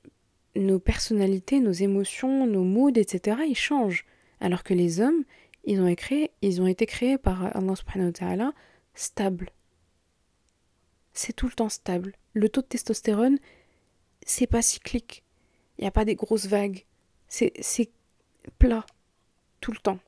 [0.56, 4.06] nos personnalités, nos émotions, nos moods, etc., ils changent.
[4.40, 5.24] Alors que les hommes,
[5.66, 5.96] ils ont,
[6.42, 8.54] ils ont été créés par Allah subhanahu wa ta'ala
[8.96, 9.52] stables.
[11.14, 12.16] C'est tout le temps stable.
[12.34, 13.38] Le taux de testostérone,
[14.26, 15.24] c'est pas cyclique.
[15.78, 16.86] Il n'y a pas des grosses vagues.
[17.28, 17.92] C'est
[18.58, 18.86] plat.
[19.62, 20.00] Tout le temps.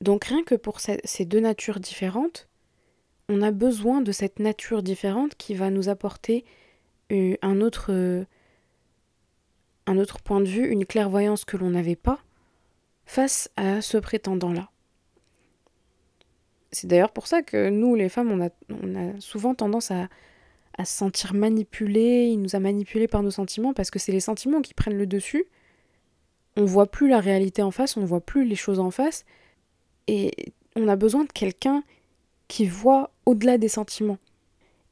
[0.00, 2.48] Donc rien que pour ces deux natures différentes,
[3.32, 6.44] on a besoin de cette nature différente qui va nous apporter
[7.10, 7.96] euh, un autre,
[10.22, 12.20] point de vue, une clairvoyance que l'on n'avait pas
[13.06, 14.70] face à ce prétendant-là.
[16.72, 18.32] C'est d'ailleurs pour ça que nous, les femmes,
[18.70, 20.08] on a, souvent tendance à,
[20.78, 24.62] se sentir manipulés, il nous a manipulés par nos sentiments, parce que c'est les sentiments
[24.62, 25.44] qui prennent le dessus.
[26.56, 29.24] On voit plus la réalité en face, on voit plus les choses en face,
[30.06, 30.32] et
[30.76, 31.82] on a besoin de quelqu'un
[32.48, 34.18] qui voit au-delà des sentiments.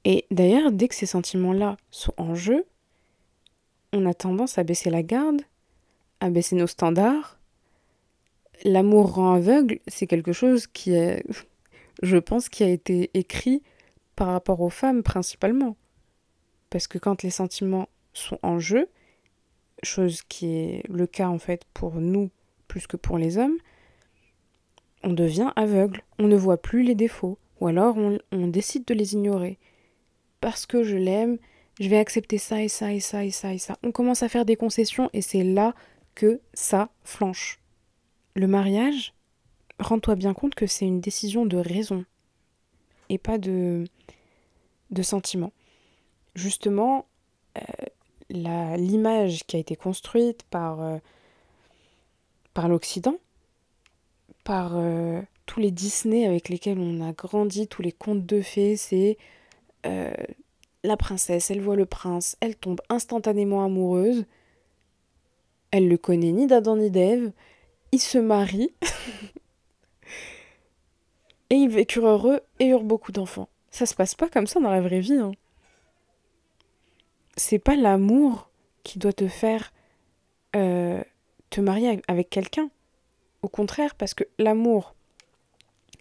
[0.05, 2.65] Et d'ailleurs, dès que ces sentiments-là sont en jeu,
[3.93, 5.43] on a tendance à baisser la garde,
[6.21, 7.39] à baisser nos standards.
[8.65, 11.25] L'amour rend aveugle, c'est quelque chose qui est,
[12.03, 13.63] je pense, qui a été écrit
[14.17, 15.77] par rapport aux femmes principalement.
[16.69, 18.89] Parce que quand les sentiments sont en jeu,
[19.83, 22.31] chose qui est le cas en fait pour nous
[22.69, 23.57] plus que pour les hommes,
[25.03, 29.15] on devient aveugle, on ne voit plus les défauts, ou alors on, décide de les
[29.15, 29.59] ignorer.
[30.41, 31.39] Parce que je l'aime,
[31.79, 33.77] je vais accepter ça et ça et ça et ça et ça.
[33.83, 35.75] On commence à faire des concessions et c'est là
[36.15, 37.61] que ça flanche.
[38.35, 39.13] Le mariage,
[39.79, 42.05] rends-toi bien compte que c'est une décision de raison
[43.09, 43.85] et pas de,
[44.91, 45.53] de sentiment.
[46.35, 47.07] Justement,
[47.59, 50.99] euh, l'image qui a été construite par, euh,
[52.55, 53.17] par l'Occident,
[54.45, 55.21] par euh,
[55.51, 59.19] tous les Disney avec lesquels on a grandi, tous les contes de fées, c'est
[60.85, 64.25] la princesse, elle voit le prince, elle tombe instantanément amoureuse.
[65.73, 67.33] Elle le connaît ni d'Adam ni d'Ève.
[67.93, 68.73] Ils se marient.
[71.51, 73.49] et ils vécurent heureux et eurent beaucoup d'enfants.
[73.71, 75.15] Ça se passe pas comme ça dans la vraie vie.
[75.15, 75.33] Hein.
[77.37, 78.51] C'est pas l'amour
[78.85, 79.73] qui doit te faire
[80.57, 81.03] euh,
[81.51, 82.71] te marier avec quelqu'un.
[83.43, 84.95] Au contraire, parce que l'amour,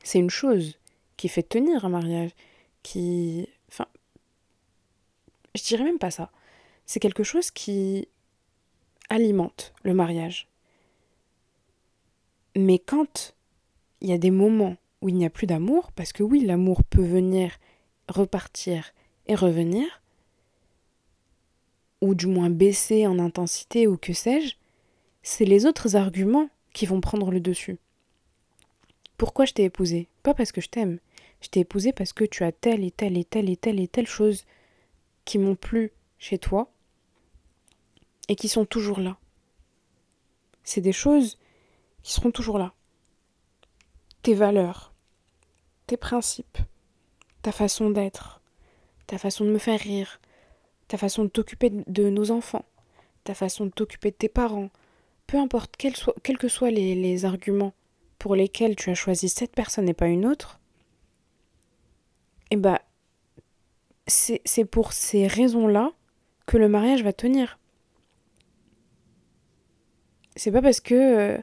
[0.10, 0.80] c'est une chose
[1.18, 2.32] qui fait tenir un mariage,
[2.82, 3.47] qui
[5.55, 6.32] je dirais même pas ça.
[6.88, 8.07] C'est quelque chose qui
[9.10, 10.47] alimente le mariage.
[12.55, 13.36] Mais quand
[14.01, 16.84] il y a des moments où il n'y a plus d'amour, parce que oui, l'amour
[16.84, 17.51] peut venir,
[18.07, 18.91] repartir
[19.28, 20.01] et revenir,
[22.01, 24.55] ou du moins baisser en intensité ou que sais-je,
[25.22, 27.78] c'est les autres arguments qui vont prendre le dessus.
[29.20, 30.07] Pourquoi je t'ai épousé?
[30.24, 30.97] Pas parce que je t'aime.
[31.41, 33.88] Je t'ai épousé parce que tu as telle et telle et telle et telle et
[33.89, 34.45] telle chose
[35.26, 36.72] qui m'ont plu chez toi
[38.30, 39.17] et qui sont toujours là.
[40.63, 41.38] C'est des choses
[42.01, 42.74] qui seront toujours là.
[44.22, 44.93] Tes valeurs,
[45.86, 46.59] tes principes,
[47.41, 48.39] ta façon d'être,
[49.05, 50.22] ta façon de me faire rire,
[50.88, 52.65] ta façon de t'occuper de nos enfants,
[53.26, 54.70] ta façon de t'occuper de tes parents,
[55.28, 57.74] peu importe quels, que soient les arguments
[58.20, 60.59] pour lesquels tu as choisi cette personne et pas une autre,
[62.51, 62.80] eh ben,
[64.07, 65.93] c'est pour ces raisons-là
[66.45, 67.59] que le mariage va tenir.
[70.36, 71.38] C'est pas parce que euh,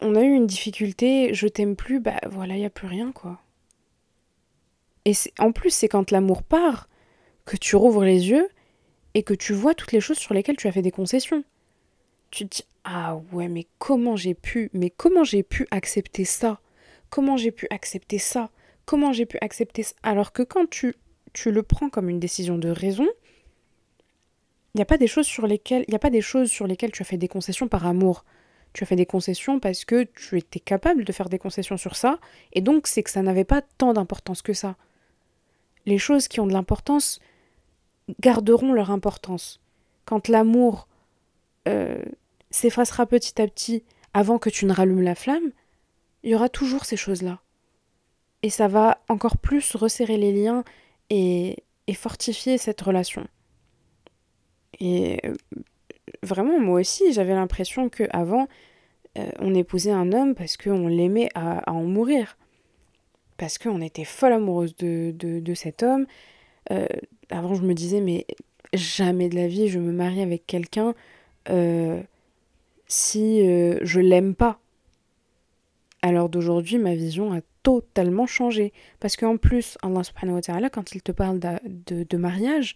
[0.00, 3.12] on a eu une difficulté, je t'aime plus, bah voilà, il y a plus rien
[3.12, 3.40] quoi.
[5.04, 6.88] Et en plus, c'est quand l'amour part
[7.44, 8.48] que tu rouvres les yeux
[9.14, 11.44] et que tu vois toutes les choses sur lesquelles tu as fait des concessions.
[12.30, 16.60] Tu te dis ah ouais, mais comment j'ai pu mais comment j'ai pu accepter ça?
[17.10, 18.50] Comment j'ai pu accepter ça?
[18.84, 19.94] Comment j'ai pu accepter ça?
[20.02, 20.94] Alors que quand tu
[21.32, 23.06] tu le prends comme une décision de raison,
[24.74, 26.66] il n'y a pas des choses sur lesquelles il y a pas des choses sur
[26.66, 28.24] lesquelles tu as fait des concessions par amour.
[28.72, 31.96] Tu as fait des concessions parce que tu étais capable de faire des concessions sur
[31.96, 32.18] ça,
[32.52, 34.76] et donc c'est que ça n'avait pas tant d'importance que ça.
[35.86, 37.20] Les choses qui ont de l'importance
[38.20, 39.60] garderont leur importance.
[40.04, 40.87] Quand l'amour
[41.68, 42.02] euh,
[42.50, 45.52] s'effacera petit à petit avant que tu ne rallumes la flamme,
[46.22, 47.40] il y aura toujours ces choses-là.
[48.42, 50.64] Et ça va encore plus resserrer les liens
[51.10, 51.56] et,
[51.94, 53.26] fortifier cette relation.
[54.80, 55.34] Et euh,
[56.22, 58.46] vraiment, moi aussi, j'avais l'impression que avant,
[59.18, 62.38] euh, on épousait un homme parce qu'on l'aimait à, en mourir.
[63.36, 66.06] Parce qu'on était folle amoureuse de, de, cet homme.
[67.30, 68.26] Avant, je me disais, mais
[68.72, 70.94] jamais de la vie je me marie avec quelqu'un
[71.48, 72.02] euh,
[72.86, 74.60] si je l'aime pas.
[76.02, 78.72] Alors d'aujourd'hui, ma vision a totalement changé.
[79.00, 82.74] Parce qu'en plus, Allah subhanahu wa ta'ala, quand il te parle de, de mariage,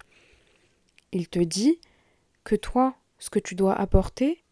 [1.13, 1.79] il te dit
[2.45, 4.43] que toi, ce que tu dois apporter,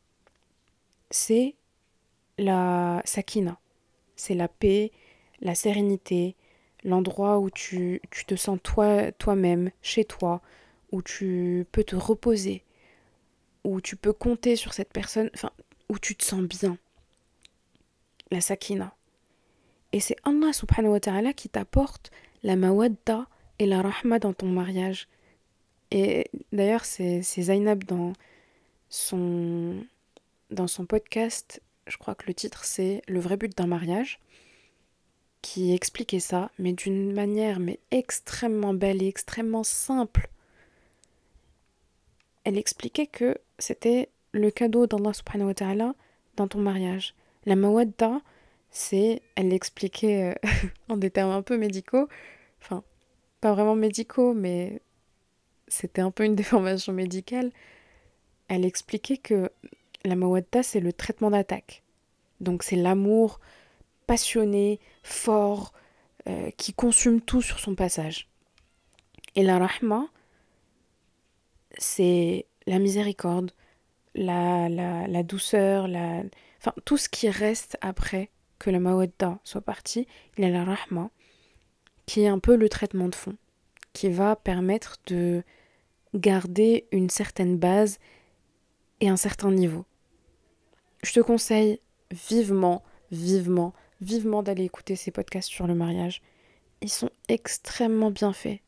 [1.10, 1.56] c'est
[2.38, 3.58] la sakina.
[4.16, 4.92] C'est la paix,
[5.40, 6.36] la sérénité,
[6.84, 10.40] l'endroit où tu, te sens toi, toi-même, chez toi,
[10.92, 12.64] où tu peux te reposer,
[13.64, 15.50] où tu peux compter sur cette personne, enfin,
[15.88, 16.78] où tu te sens bien.
[18.30, 18.94] La sakina.
[19.92, 22.10] Et c'est Allah subhanahu wa ta'ala qui t'apporte
[22.42, 23.26] la mawadda
[23.58, 25.08] et la rahma dans ton mariage.
[25.90, 28.12] Et d'ailleurs, c'est Zainab dans
[28.88, 29.84] son,
[30.50, 34.20] dans son podcast je crois que le titre c'est Le vrai but d'un mariage,
[35.42, 40.28] qui expliquait ça, mais d'une manière mais extrêmement belle et extrêmement simple.
[42.50, 45.94] Elle expliquait que c'était le cadeau d'Allah subhanahu wa ta'ala
[46.34, 47.14] dans ton mariage.
[47.46, 48.22] La mawadda,
[48.70, 50.48] c'est, elle l'expliquait euh,
[50.88, 52.08] en des termes un peu médicaux,
[52.60, 52.82] enfin,
[53.40, 54.82] pas vraiment médicaux, mais
[55.68, 57.52] c'était un peu une déformation médicale.
[58.48, 59.52] Elle expliquait que
[60.04, 61.84] la mawadda, c'est le traitement d'attaque.
[62.40, 63.38] Donc c'est l'amour
[64.08, 65.72] passionné, fort,
[66.26, 68.28] euh, qui consume tout sur son passage.
[69.36, 70.08] Et la rahma,
[71.80, 73.52] c'est la miséricorde,
[74.14, 76.22] la, la, douceur, la...
[76.58, 80.06] Enfin, tout ce qui reste après que la mawadda soit partie,
[80.36, 81.10] il y a la rahma,
[82.06, 83.36] qui est un peu le traitement de fond,
[83.92, 85.42] qui va permettre de
[86.14, 87.98] garder une certaine base
[89.00, 89.86] et un certain niveau.
[91.02, 93.72] Je te conseille vivement, vivement,
[94.02, 96.20] vivement d'aller écouter ces podcasts sur le mariage.
[96.82, 98.60] Ils sont extrêmement bien faits.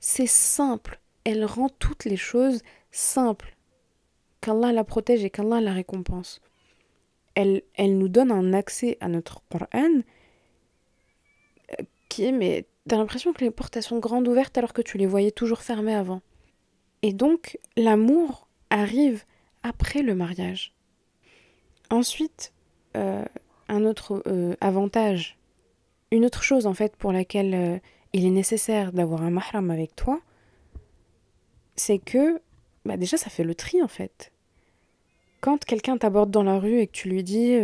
[0.00, 1.00] C'est simple.
[1.26, 2.62] Elle rend toutes les choses
[2.92, 3.56] simples.
[4.40, 6.40] Qu'Allah la protège et qu'Allah la récompense.
[7.34, 10.02] Elle, nous donne un accès à notre Coran
[12.08, 15.06] qui est, mais t'as l'impression que les portes sont grandes ouvertes alors que tu les
[15.06, 16.22] voyais toujours fermées avant.
[17.02, 19.24] Et donc, l'amour arrive
[19.64, 20.74] après le mariage.
[21.90, 22.52] Ensuite,
[22.96, 23.24] euh,
[23.68, 25.36] un autre euh, avantage,
[26.12, 27.78] une autre chose en fait pour laquelle euh,
[28.12, 30.20] il est nécessaire d'avoir un mahram avec toi,
[31.76, 32.40] c'est que
[32.84, 34.32] bah déjà ça fait le tri en fait.
[35.40, 37.56] Quand quelqu'un t'aborde dans la rue et que tu lui dis,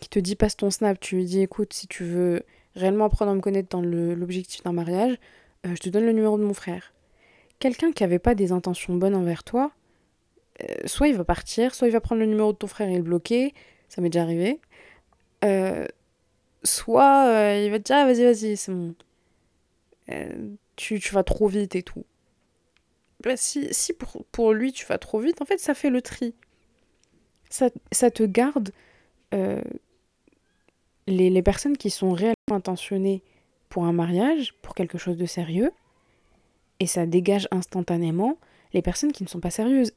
[0.00, 2.42] qui te dit passe ton snap, tu lui dis écoute si tu veux
[2.76, 5.18] réellement apprendre à me connaître dans l'objectif d'un mariage,
[5.64, 6.92] je te donne le numéro de mon frère.
[7.58, 9.72] Quelqu'un qui n'avait pas des intentions bonnes envers toi,
[10.84, 13.02] soit il va partir, soit il va prendre le numéro de ton frère et le
[13.02, 13.54] bloquer,
[13.88, 14.60] ça m'est déjà arrivé.
[15.44, 15.86] Euh,
[16.62, 18.94] soit euh, il va te dire, ah, vas-y, vas-y, c'est bon.
[20.10, 22.04] Euh, tu, tu, vas trop vite et tout.
[23.22, 23.70] Bah, si
[24.32, 26.34] pour, lui tu vas trop vite, en fait, ça fait le tri.
[27.50, 27.70] Ça,
[28.10, 28.70] te garde
[29.32, 29.60] les,
[31.06, 33.22] les personnes qui sont réellement intentionnées
[33.68, 35.72] pour un mariage, pour quelque chose de sérieux,
[36.80, 38.38] et ça dégage instantanément
[38.72, 39.92] les personnes qui ne sont pas sérieuses.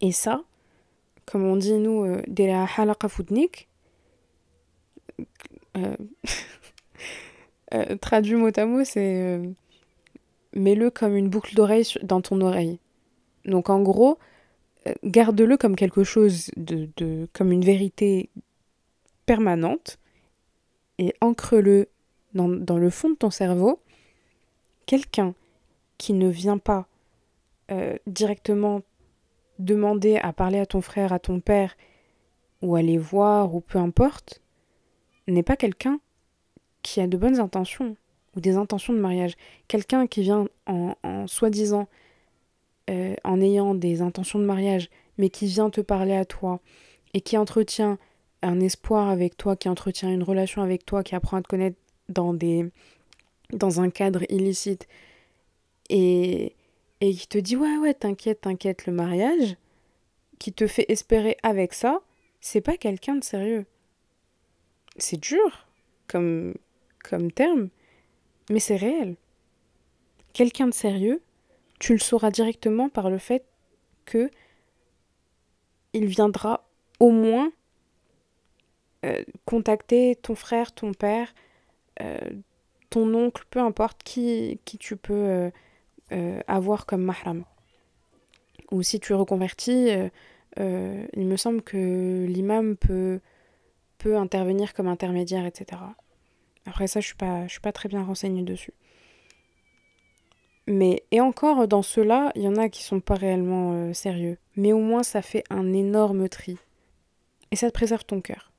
[0.00, 0.44] Et ça,
[1.26, 3.08] comme on dit nous, euh, de la halaqa
[5.76, 5.96] euh,
[7.74, 9.40] euh, traduit mot à mot, c'est
[10.54, 12.78] mets-le comme une boucle d'oreille dans ton oreille.
[13.44, 14.18] Donc en gros,
[15.04, 18.30] garde-le comme quelque chose de, de, comme une vérité
[19.26, 19.98] permanente
[20.98, 21.88] et ancre-le
[22.34, 23.80] dans, dans, le fond de ton cerveau.
[24.86, 25.34] Quelqu'un
[25.98, 26.86] qui ne vient pas
[28.06, 28.82] directement
[29.60, 31.76] demander à parler à ton frère, à ton père,
[32.62, 34.42] ou à les voir, ou peu importe,
[35.26, 36.00] n'est pas quelqu'un
[36.82, 37.96] qui a de bonnes intentions,
[38.36, 39.34] ou des intentions de mariage.
[39.68, 41.88] Quelqu'un qui vient en, soi-disant,
[42.88, 46.60] euh, en ayant des intentions de mariage, mais qui vient te parler à toi,
[47.14, 47.98] et qui entretient
[48.42, 51.76] un espoir avec toi, qui entretient une relation avec toi, qui apprend à te connaître
[52.08, 52.70] dans des
[53.52, 54.86] dans un cadre illicite
[55.88, 56.54] et
[57.00, 59.56] et qui te dit ouais ouais t'inquiète t'inquiète le mariage
[60.38, 62.00] qui te fait espérer avec ça
[62.40, 63.66] c'est pas quelqu'un de sérieux
[64.96, 65.66] c'est dur
[66.06, 66.54] comme
[67.02, 67.70] comme terme
[68.50, 69.16] mais c'est réel
[70.34, 71.22] quelqu'un de sérieux
[71.78, 73.44] tu le sauras directement par le fait
[74.04, 74.30] que
[75.94, 76.68] il viendra
[77.00, 77.50] au moins
[79.06, 81.34] euh, contacter ton frère ton père
[82.02, 82.18] euh,
[82.90, 85.50] ton oncle peu importe qui qui tu peux
[86.12, 87.44] euh, avoir comme mahram.
[88.72, 90.08] Ou si tu euh,
[90.58, 93.20] euh, il me semble que l'imam peut,
[93.98, 95.80] peut intervenir comme intermédiaire, etc.
[96.70, 98.72] Après ça, je suis pas, je suis pas très bien renseignée dessus.
[100.68, 104.38] Mais, et encore, dans ceux-là, il y en a qui sont pas réellement euh, sérieux.
[104.54, 106.58] Mais au moins, ça fait un énorme tri.
[107.50, 108.52] Et ça te préserve ton cœur.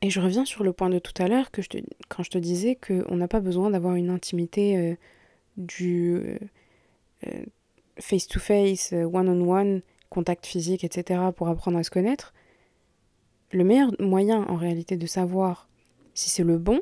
[0.00, 2.30] Et je reviens sur le point de tout à l'heure, que je te, quand je
[2.30, 4.94] te disais qu'on n'a pas besoin d'avoir une intimité euh,
[5.58, 6.38] du
[7.26, 7.44] euh,
[7.98, 12.32] face-to-face, one-on-one, contact physique, etc., pour apprendre à se connaître.
[13.52, 15.68] Le meilleur moyen, en réalité, de savoir
[16.14, 16.80] si c'est le bon,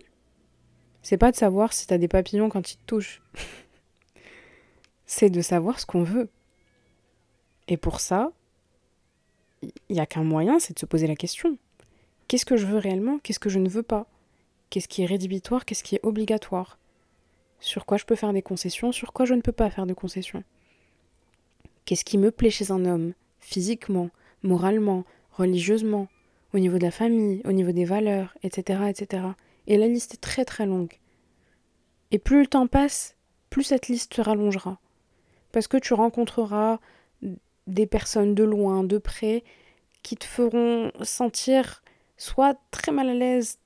[1.03, 3.23] c'est pas de savoir si t'as des papillons quand ils te touchent.
[5.07, 6.29] c'est de savoir ce qu'on veut.
[7.69, 8.33] Et pour ça,
[9.63, 11.59] il n'y a qu'un moyen, c'est de se poser la question.
[12.29, 13.19] Qu'est-ce que je veux réellement?
[13.19, 14.07] Qu'est-ce que je ne veux pas?
[14.71, 15.65] Qu'est-ce qui est rédhibitoire?
[15.65, 16.79] Qu'est-ce qui est obligatoire?
[17.61, 18.93] Sur quoi je peux faire des concessions?
[18.93, 20.45] Sur quoi je ne peux pas faire de concessions?
[21.85, 23.15] Qu'est-ce qui me plaît chez un homme?
[23.41, 24.11] Physiquement,
[24.43, 26.09] moralement, religieusement,
[26.55, 28.85] au niveau de la famille, au niveau des valeurs, etc.
[28.89, 29.25] etc.
[29.71, 30.99] Et la liste est très très longue.
[32.11, 33.17] Et plus le temps passe,
[33.49, 34.79] plus cette liste se rallongera
[35.53, 36.79] parce que tu rencontreras
[37.67, 39.45] des personnes de loin, de près,
[40.03, 41.83] qui te feront sentir
[42.17, 43.59] soit très mal à l'aise,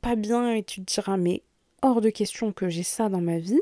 [0.00, 1.42] pas bien, et tu te diras mais
[1.82, 3.60] hors de question que j'ai ça dans ma vie.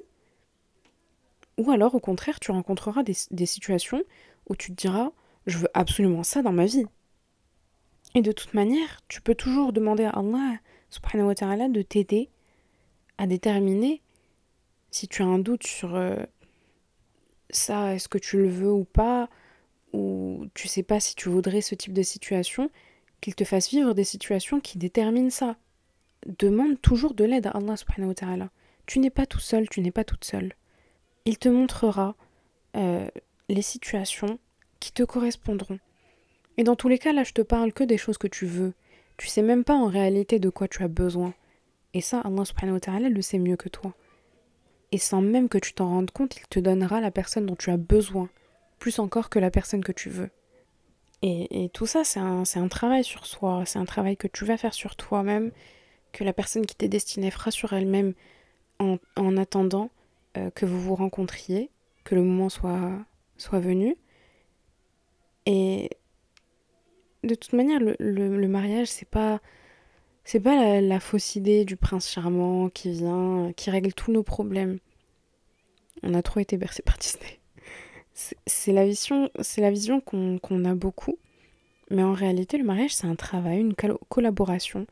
[1.58, 4.02] Ou alors au contraire, tu rencontreras des, situations
[4.48, 5.10] où tu te diras
[5.46, 6.86] je veux absolument ça dans ma vie.
[8.14, 10.58] Et de toute manière, tu peux toujours demander à Allah
[10.90, 12.28] subhanahu wa de t'aider
[13.18, 14.02] à déterminer
[14.90, 16.16] si tu as un doute sur euh,
[17.50, 19.28] ça, est-ce que tu le veux ou pas,
[19.92, 22.70] ou tu sais pas si tu voudrais ce type de situation,
[23.20, 25.56] qu'il te fasse vivre des situations qui déterminent ça.
[26.38, 28.14] Demande toujours de l'aide à Allah subhanahu.
[28.86, 30.52] Tu n'es pas tout seul, tu n'es pas toute seule.
[31.24, 32.14] Il te montrera
[32.76, 33.08] euh,
[33.48, 34.38] les situations
[34.80, 35.78] qui te correspondront.
[36.56, 38.72] Et dans tous les cas, là, je te parle que des choses que tu veux.
[39.16, 41.34] Tu sais même pas en réalité de quoi tu as besoin.
[41.94, 43.94] Et ça, Allah subhanahu wa ta'ala le sait mieux que toi
[44.92, 47.70] et sans même que tu t'en rendes compte, il te donnera la personne dont tu
[47.70, 48.28] as besoin,
[48.78, 50.30] plus encore que la personne que tu veux.
[51.22, 54.74] Et, tout ça, c'est un, travail sur soi, c'est un travail que tu vas faire
[54.74, 55.50] sur toi-même,
[56.12, 58.12] que la personne qui t'est destinée fera sur elle-même
[58.78, 59.90] en, en, attendant
[60.36, 61.70] euh, que vous vous rencontriez,
[62.04, 62.92] que le moment soit,
[63.38, 63.96] soit venu.
[65.46, 65.90] Et
[67.26, 69.40] de toute manière, le, mariage, c'est pas
[70.24, 74.78] c'est pas la, fausse idée du prince charmant qui vient, qui règle tous nos problèmes.
[76.02, 77.38] On a trop été bercé par Disney.
[78.14, 81.18] C'est la vision, vision qu'on a beaucoup.
[81.90, 83.74] Mais en réalité, le mariage, c'est un travail, une
[84.08, 84.86] collaboration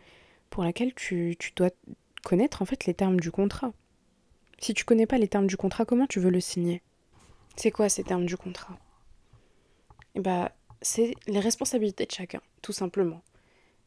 [0.51, 1.70] pour laquelle tu, tu, dois
[2.22, 3.72] connaître en fait les termes du contrat.
[4.61, 6.82] Si tu connais pas les termes du contrat, comment tu veux le signer?
[7.57, 8.78] C'est quoi ces termes du contrat?
[10.14, 10.53] Eh bah,
[10.85, 13.22] c'est les responsabilités de chacun, tout simplement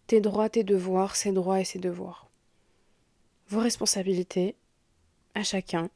[0.08, 2.30] tes droits, tes devoirs, ses droits et ses devoirs.
[3.50, 4.56] Vos responsabilités,
[5.36, 5.90] à chacun,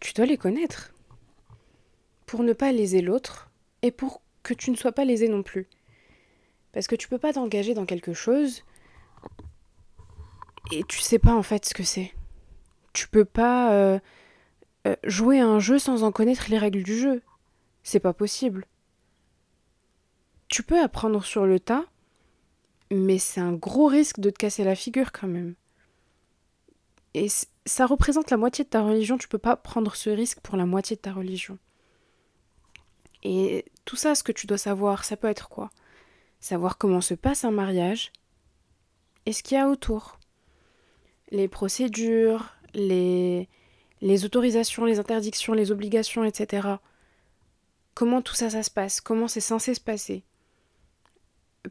[0.00, 0.92] tu dois les connaître.
[2.26, 3.50] Pour ne pas léser l'autre
[3.82, 5.68] et pour que tu ne sois pas lésé non plus.
[6.72, 8.64] Parce que tu peux pas t'engager dans quelque chose
[10.72, 12.12] et tu sais pas en fait ce que c'est.
[12.92, 13.98] Tu peux pas euh,
[14.86, 17.22] euh, jouer à un jeu sans en connaître les règles du jeu.
[17.82, 18.66] C'est pas possible.
[20.50, 21.86] Tu peux apprendre sur le tas,
[22.90, 25.54] mais c'est un gros risque de te casser la figure quand même.
[27.14, 27.28] Et
[27.64, 30.66] ça représente la moitié de ta religion, tu peux pas prendre ce risque pour la
[30.66, 31.56] moitié de ta religion.
[33.22, 35.70] Et tout ça, ce que tu dois savoir, ça peut être quoi?
[36.40, 38.12] Savoir comment se passe un mariage
[39.26, 40.18] et ce qu'il y a autour.
[41.30, 43.46] Les procédures, les,
[44.24, 46.68] autorisations, les interdictions, les obligations, etc.
[47.94, 49.00] Comment tout ça, ça se passe?
[49.00, 50.24] Comment c'est censé se passer?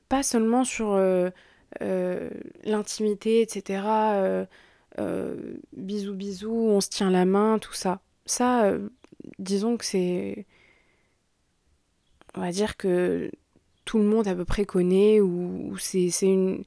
[0.10, 1.30] Pas seulement sur euh,
[1.82, 2.30] euh,
[2.64, 3.84] l'intimité, etc.
[4.98, 8.02] Euh, bisous, bisous, on se tient la main, tout ça.
[8.26, 8.74] Ça,
[9.40, 10.46] disons que c'est.
[12.36, 13.32] On va dire que
[13.86, 16.64] tout le monde à peu près connaît, ou, c'est une.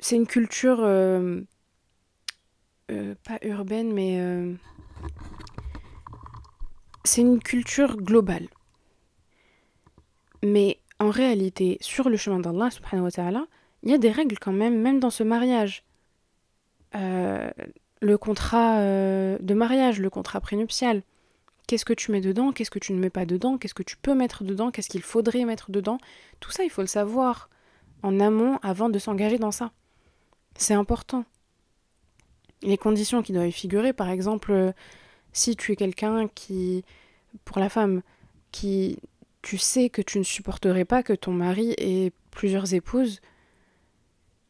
[0.00, 0.78] C'est une culture.
[2.88, 4.56] pas urbaine, mais.
[7.04, 8.48] c'est une culture globale.
[10.44, 13.46] Mais en réalité, sur le chemin d'Allah, subhanahu wa ta'ala,
[13.82, 15.84] il y a des règles quand même, même dans ce mariage.
[16.94, 17.50] Euh,
[18.00, 21.02] le contrat euh, de mariage, le contrat prénuptial.
[21.66, 23.96] Qu'est-ce que tu mets dedans Qu'est-ce que tu ne mets pas dedans Qu'est-ce que tu
[23.96, 25.98] peux mettre dedans Qu'est-ce qu'il faudrait mettre dedans
[26.40, 27.50] Tout ça, il faut le savoir
[28.02, 29.70] en amont avant de s'engager dans ça.
[30.56, 31.24] C'est important.
[32.62, 34.72] Les conditions qui doivent figurer, par exemple,
[35.32, 36.84] si tu es quelqu'un qui,
[37.44, 38.02] pour la femme,
[38.50, 38.98] qui
[39.48, 43.22] tu sais que tu ne supporterais pas que ton mari ait plusieurs épouses,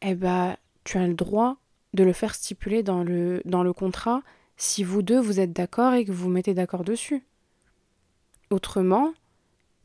[0.01, 1.55] eh ben, tu as le droit
[1.93, 4.23] de le faire stipuler dans le, dans le contrat
[4.57, 7.23] si vous deux vous êtes d'accord et que vous vous mettez d'accord dessus.
[8.49, 9.13] Autrement,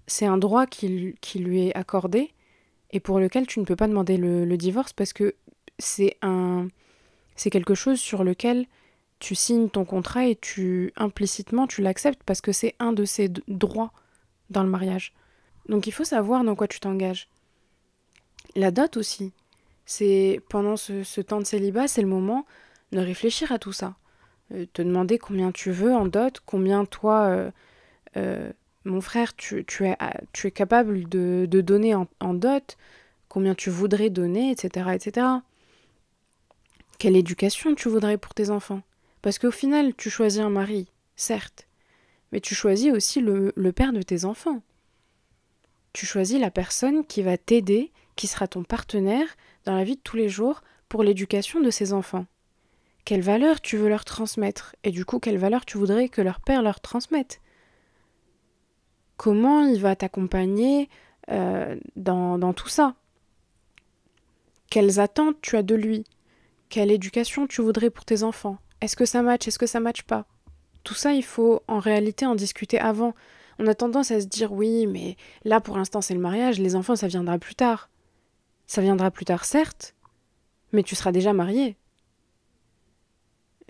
[0.09, 2.33] c'est un droit qui, qui, lui est accordé
[2.91, 5.37] et pour lequel tu ne peux pas demander le, le divorce parce que
[5.79, 6.67] c'est un
[7.37, 8.67] c'est quelque chose sur lequel
[9.21, 13.29] tu signes ton contrat et tu implicitement tu l'acceptes parce que c'est un de ses
[13.47, 13.93] droits
[14.51, 15.13] dans le mariage.
[15.69, 17.29] Donc il faut savoir dans quoi tu t'engages.
[18.55, 19.33] La dot aussi.
[19.87, 22.47] C'est pendant ce, temps de célibat, c'est le moment
[22.93, 23.97] de réfléchir à tout ça.
[24.53, 27.51] Euh, te demander combien tu veux en dot, combien toi, euh,
[28.17, 28.53] euh,
[28.85, 29.97] mon frère, tu, es,
[30.33, 32.77] tu es capable de, de donner en, en, dot,
[33.29, 35.27] combien tu voudrais donner, etc., etc.
[36.99, 38.83] Quelle éducation tu voudrais pour tes enfants?
[39.21, 41.67] Parce qu'au final, tu choisis un mari, certes,
[42.35, 44.61] mais tu choisis aussi le, père de tes enfants.
[45.93, 50.01] Tu choisis la personne qui va t'aider, qui sera ton partenaire dans la vie de
[50.01, 52.27] tous les jours pour l'éducation de ses enfants.
[53.05, 56.41] Quelle valeur tu veux leur transmettre et du coup quelle valeur tu voudrais que leur
[56.41, 57.41] père leur transmette?
[59.17, 60.89] Comment il va t'accompagner
[61.31, 62.97] euh, dans, dans tout ça?
[64.71, 66.03] Quelles attentes tu as de lui?
[66.69, 68.59] Quelle éducation tu voudrais pour tes enfants?
[68.81, 70.27] Est-ce que ça match Est-ce que ça match pas?
[70.85, 73.15] Tout ça, il faut en réalité en discuter avant.
[73.59, 76.77] On a tendance à se dire oui, mais là pour l'instant c'est le mariage, les
[76.77, 77.89] enfants ça viendra plus tard.
[78.67, 79.95] Ça viendra plus tard, certes,
[80.73, 81.77] mais tu seras déjà marié.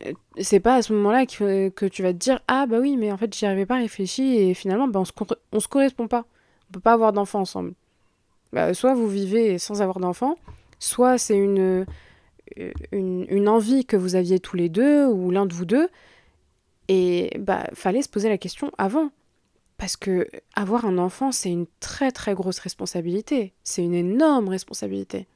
[0.06, 3.12] Euh, c'est pas à ce moment-là que, tu vas te dire ah bah oui, mais
[3.12, 5.12] en fait j'y avais pas réfléchi et finalement bah, on, se,
[5.60, 6.24] se correspond pas.
[6.70, 7.74] On peut pas avoir d'enfants ensemble.
[8.52, 10.36] Bah, soit vous vivez sans avoir d'enfants,
[10.78, 11.86] soit c'est une
[12.92, 15.88] une, envie que vous aviez tous les deux ou l'un de vous deux.
[16.88, 19.10] Et bah, fallait se poser la question avant.
[19.76, 23.54] Parce que avoir un enfant, c'est une très très grosse responsabilité.
[23.64, 25.26] C'est une énorme responsabilité.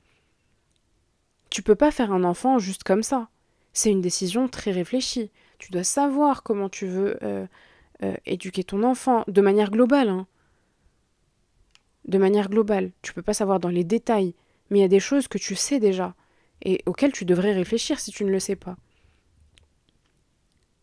[1.51, 3.28] Tu peux pas faire un enfant juste comme ça.
[3.72, 5.30] C'est une décision très réfléchie.
[5.59, 7.46] Tu dois savoir comment tu veux euh,
[8.03, 10.09] euh, éduquer ton enfant de manière globale.
[10.09, 10.26] Hein.
[12.07, 12.92] De manière globale.
[13.03, 14.34] Tu peux pas savoir dans les détails,
[14.70, 16.14] mais il y a des choses que tu sais déjà
[16.64, 18.76] et auquel tu devrais réfléchir si tu ne le sais pas.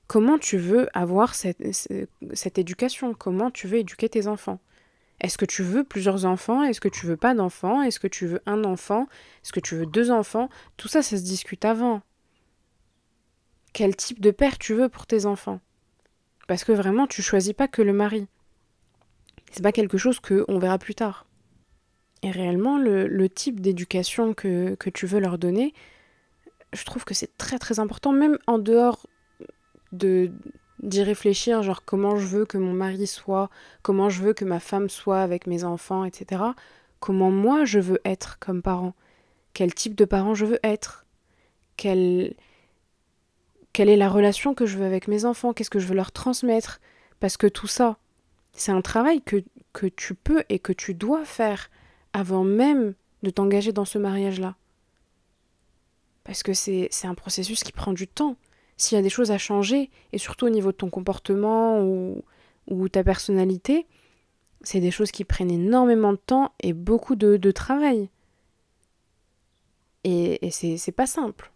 [0.08, 1.62] Comment tu veux avoir cette,
[2.58, 3.14] éducation?
[3.14, 4.60] Comment tu veux éduquer tes enfants?
[5.20, 6.64] Est-ce que tu veux plusieurs enfants?
[6.64, 7.82] Est-ce que tu veux pas d'enfants?
[7.82, 9.08] Est-ce que tu veux un enfant?
[9.44, 10.50] Est-ce que tu veux deux enfants?
[10.78, 12.02] Tout ça, ça se discute avant.
[13.74, 15.60] Quel type de père tu veux pour tes enfants?
[16.48, 18.28] Parce que vraiment, tu choisis pas que le mari.
[19.52, 21.26] C'est pas quelque chose que on verra plus tard.
[22.22, 25.74] Et réellement, le, type d'éducation que, tu veux leur donner,
[26.74, 29.08] je trouve que c'est très très important, même en dehors
[29.92, 30.32] de
[30.84, 33.50] d'y réfléchir, genre comment je veux que mon mari soit,
[33.82, 36.44] comment je veux que ma femme soit avec mes enfants, etc.
[37.00, 38.94] Comment moi je veux être comme parent,
[39.54, 41.06] quel type de parent je veux être,
[41.78, 42.36] quelle,
[43.74, 46.12] quelle est la relation que je veux avec mes enfants, qu'est-ce que je veux leur
[46.12, 46.82] transmettre,
[47.20, 47.98] parce que tout ça,
[48.54, 51.70] c'est un travail que, que tu peux et que tu dois faire
[52.14, 54.56] avant même de t'engager dans ce mariage-là.
[56.24, 58.36] Parce que c'est un processus qui prend du temps.
[58.78, 62.90] S'il y a des choses à changer, et surtout au niveau de ton comportement ou,
[62.90, 63.86] ta personnalité,
[64.62, 68.10] c'est des choses qui prennent énormément de temps et beaucoup de, travail.
[70.04, 71.52] Et, et c'est pas simple.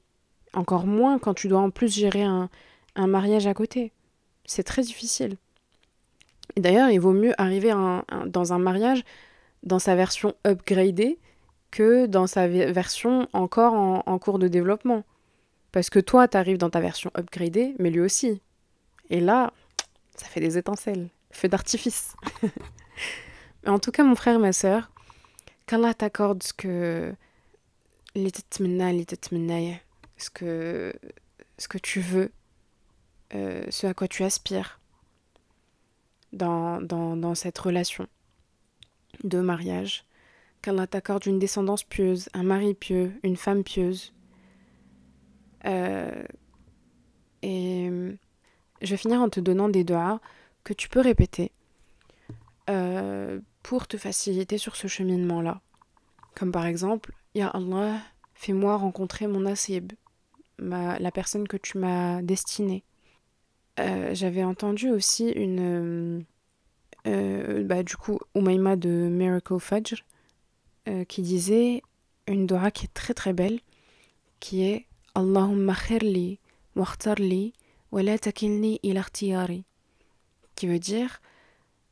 [0.54, 2.50] Encore moins quand tu dois en plus gérer un,
[2.96, 3.94] mariage à côté.
[4.46, 5.38] C'est très difficile.
[6.58, 9.04] D'ailleurs, il vaut mieux arriver dans un mariage
[9.64, 11.20] dans sa version upgradée
[11.72, 15.04] que dans sa version encore en, cours de développement.
[15.72, 18.42] Parce que toi, tu arrives dans ta version upgradée, mais lui aussi.
[19.10, 19.54] Et là,
[20.16, 22.16] ça fait des étincelles, feu d'artifice.
[23.68, 24.92] en tout cas, mon frère ma soeur,
[25.66, 27.14] qu'Allah t'accorde ce que
[28.16, 30.94] ce que
[31.58, 32.32] ce que tu veux,
[33.36, 34.80] euh, ce à quoi tu aspires
[36.34, 38.08] dans, dans, dans cette relation
[39.24, 40.06] de mariage,
[40.62, 44.14] qu'Allah t'accorde une descendance pieuse, un mari pieux, une femme pieuse.
[45.66, 46.24] Euh,
[47.42, 47.90] et
[48.82, 50.20] je vais finir en te donnant des doigts
[50.64, 51.52] que tu peux répéter
[52.70, 55.62] euh, pour te faciliter sur ce cheminement-là.
[56.36, 58.00] Comme par exemple, Ya Allah,
[58.34, 59.94] fais-moi rencontrer mon asib,
[60.60, 62.84] la personne que tu m'as destinée.
[63.80, 66.26] Euh, j'avais entendu aussi une,
[67.08, 70.04] euh, bah, du coup, Umayma de Miracle Fajr,
[70.88, 71.82] euh, qui disait
[72.28, 73.60] une dua qui est très très belle,
[74.40, 74.86] qui est
[75.16, 76.40] Allahumma khirli
[76.76, 77.54] wakhtarli
[77.92, 79.04] wa la takilni ila
[80.56, 81.22] qui veut dire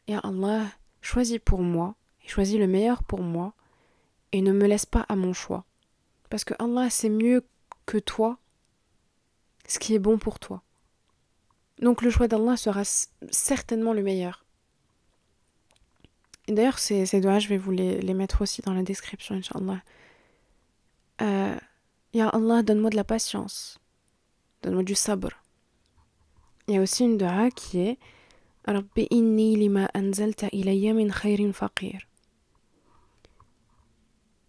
[0.08, 0.66] Ya Allah,
[1.02, 3.54] choisis pour moi et choisis le meilleur pour moi
[4.32, 5.66] et ne me laisse pas à mon choix.
[6.30, 7.46] Parce que Allah sait mieux
[7.86, 8.38] que toi
[9.68, 10.64] ce qui est bon pour toi.
[11.80, 12.84] Donc le choix d'Allah sera
[13.30, 14.46] certainement le meilleur.
[16.48, 19.82] D'ailleurs, ces, ces doigts, je vais vous les, les, mettre aussi dans la description, Inch'Allah.
[21.22, 21.58] Euh,
[22.14, 23.80] ya Allah, donne-moi de la patience.
[24.62, 25.30] Donne-moi du sabr.
[26.68, 27.98] Il y a aussi une dua qui est
[28.66, 32.02] Rabbi inni lima anzalta ilayya min khayrin faqir.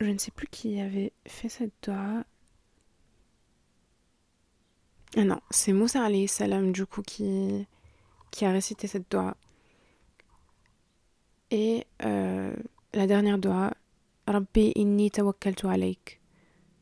[0.00, 2.24] Je ne sais plus qui avait fait cette dua.
[5.16, 7.66] Ah non, c'est Moussa alayhi salam du coup qui,
[8.30, 9.36] qui a récité cette dua.
[11.50, 12.54] Et euh,
[12.92, 13.72] la dernière dua,
[14.26, 16.20] Rabbi inni tawakkaltu alayk.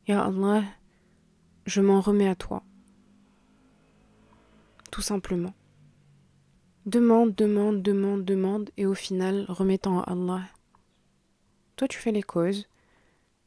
[0.07, 0.63] Ya Allah,
[1.65, 2.63] je m'en remets à toi.
[4.89, 5.53] Tout simplement.
[6.85, 10.43] Demande, demande, demande, demande, et au final, remettant à Allah.
[11.75, 12.69] Toi, tu fais les causes,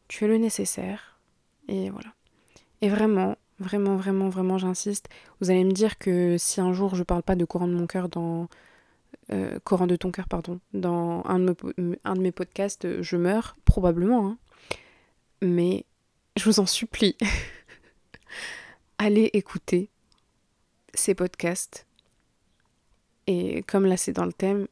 [0.08, 1.18] tu fais le nécessaire,
[1.66, 2.12] et voilà.
[2.82, 5.08] Et vraiment, vraiment, vraiment, vraiment, j'insiste.
[5.40, 7.86] Vous allez me dire que si un jour je parle pas de courant de mon
[7.86, 8.48] cœur dans.
[9.32, 11.54] Euh, de ton cœur, pardon, dans un de,
[12.04, 14.26] un de mes podcasts, je meurs, probablement.
[14.26, 14.38] Hein.
[15.40, 15.86] Mais
[16.40, 17.18] je vous en supplie,
[18.98, 19.90] allez écouter
[20.94, 21.86] ces podcasts.
[23.26, 24.66] Et comme là c'est dans le thème,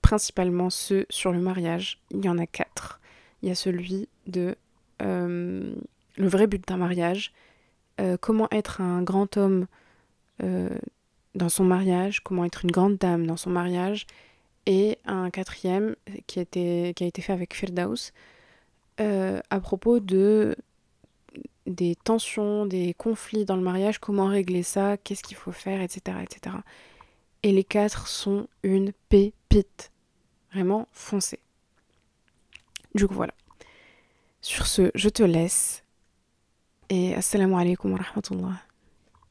[0.00, 3.00] principalement ceux sur le mariage, il y en a quatre.
[3.42, 4.54] Il y a celui de
[5.02, 5.74] euh,
[6.16, 7.32] le vrai but d'un mariage,
[8.00, 9.66] euh, comment être un grand homme
[10.44, 10.78] euh,
[11.34, 14.06] dans son mariage, comment être une grande dame dans son mariage,
[14.66, 15.96] et un quatrième
[16.28, 18.12] qui a été, fait avec Firdaus,
[19.00, 20.56] euh, à propos de
[21.66, 26.18] des tensions, des conflits dans le mariage, comment régler ça, qu'est-ce qu'il faut faire, etc.,
[26.22, 26.56] etc.
[27.42, 29.90] Et les quatre sont une pépite.
[30.52, 31.38] Vraiment foncé.
[32.94, 33.34] Du coup, voilà.
[34.40, 35.84] Sur ce, je te laisse.
[36.88, 38.60] Et assalamu alaikum wa rahmatullah.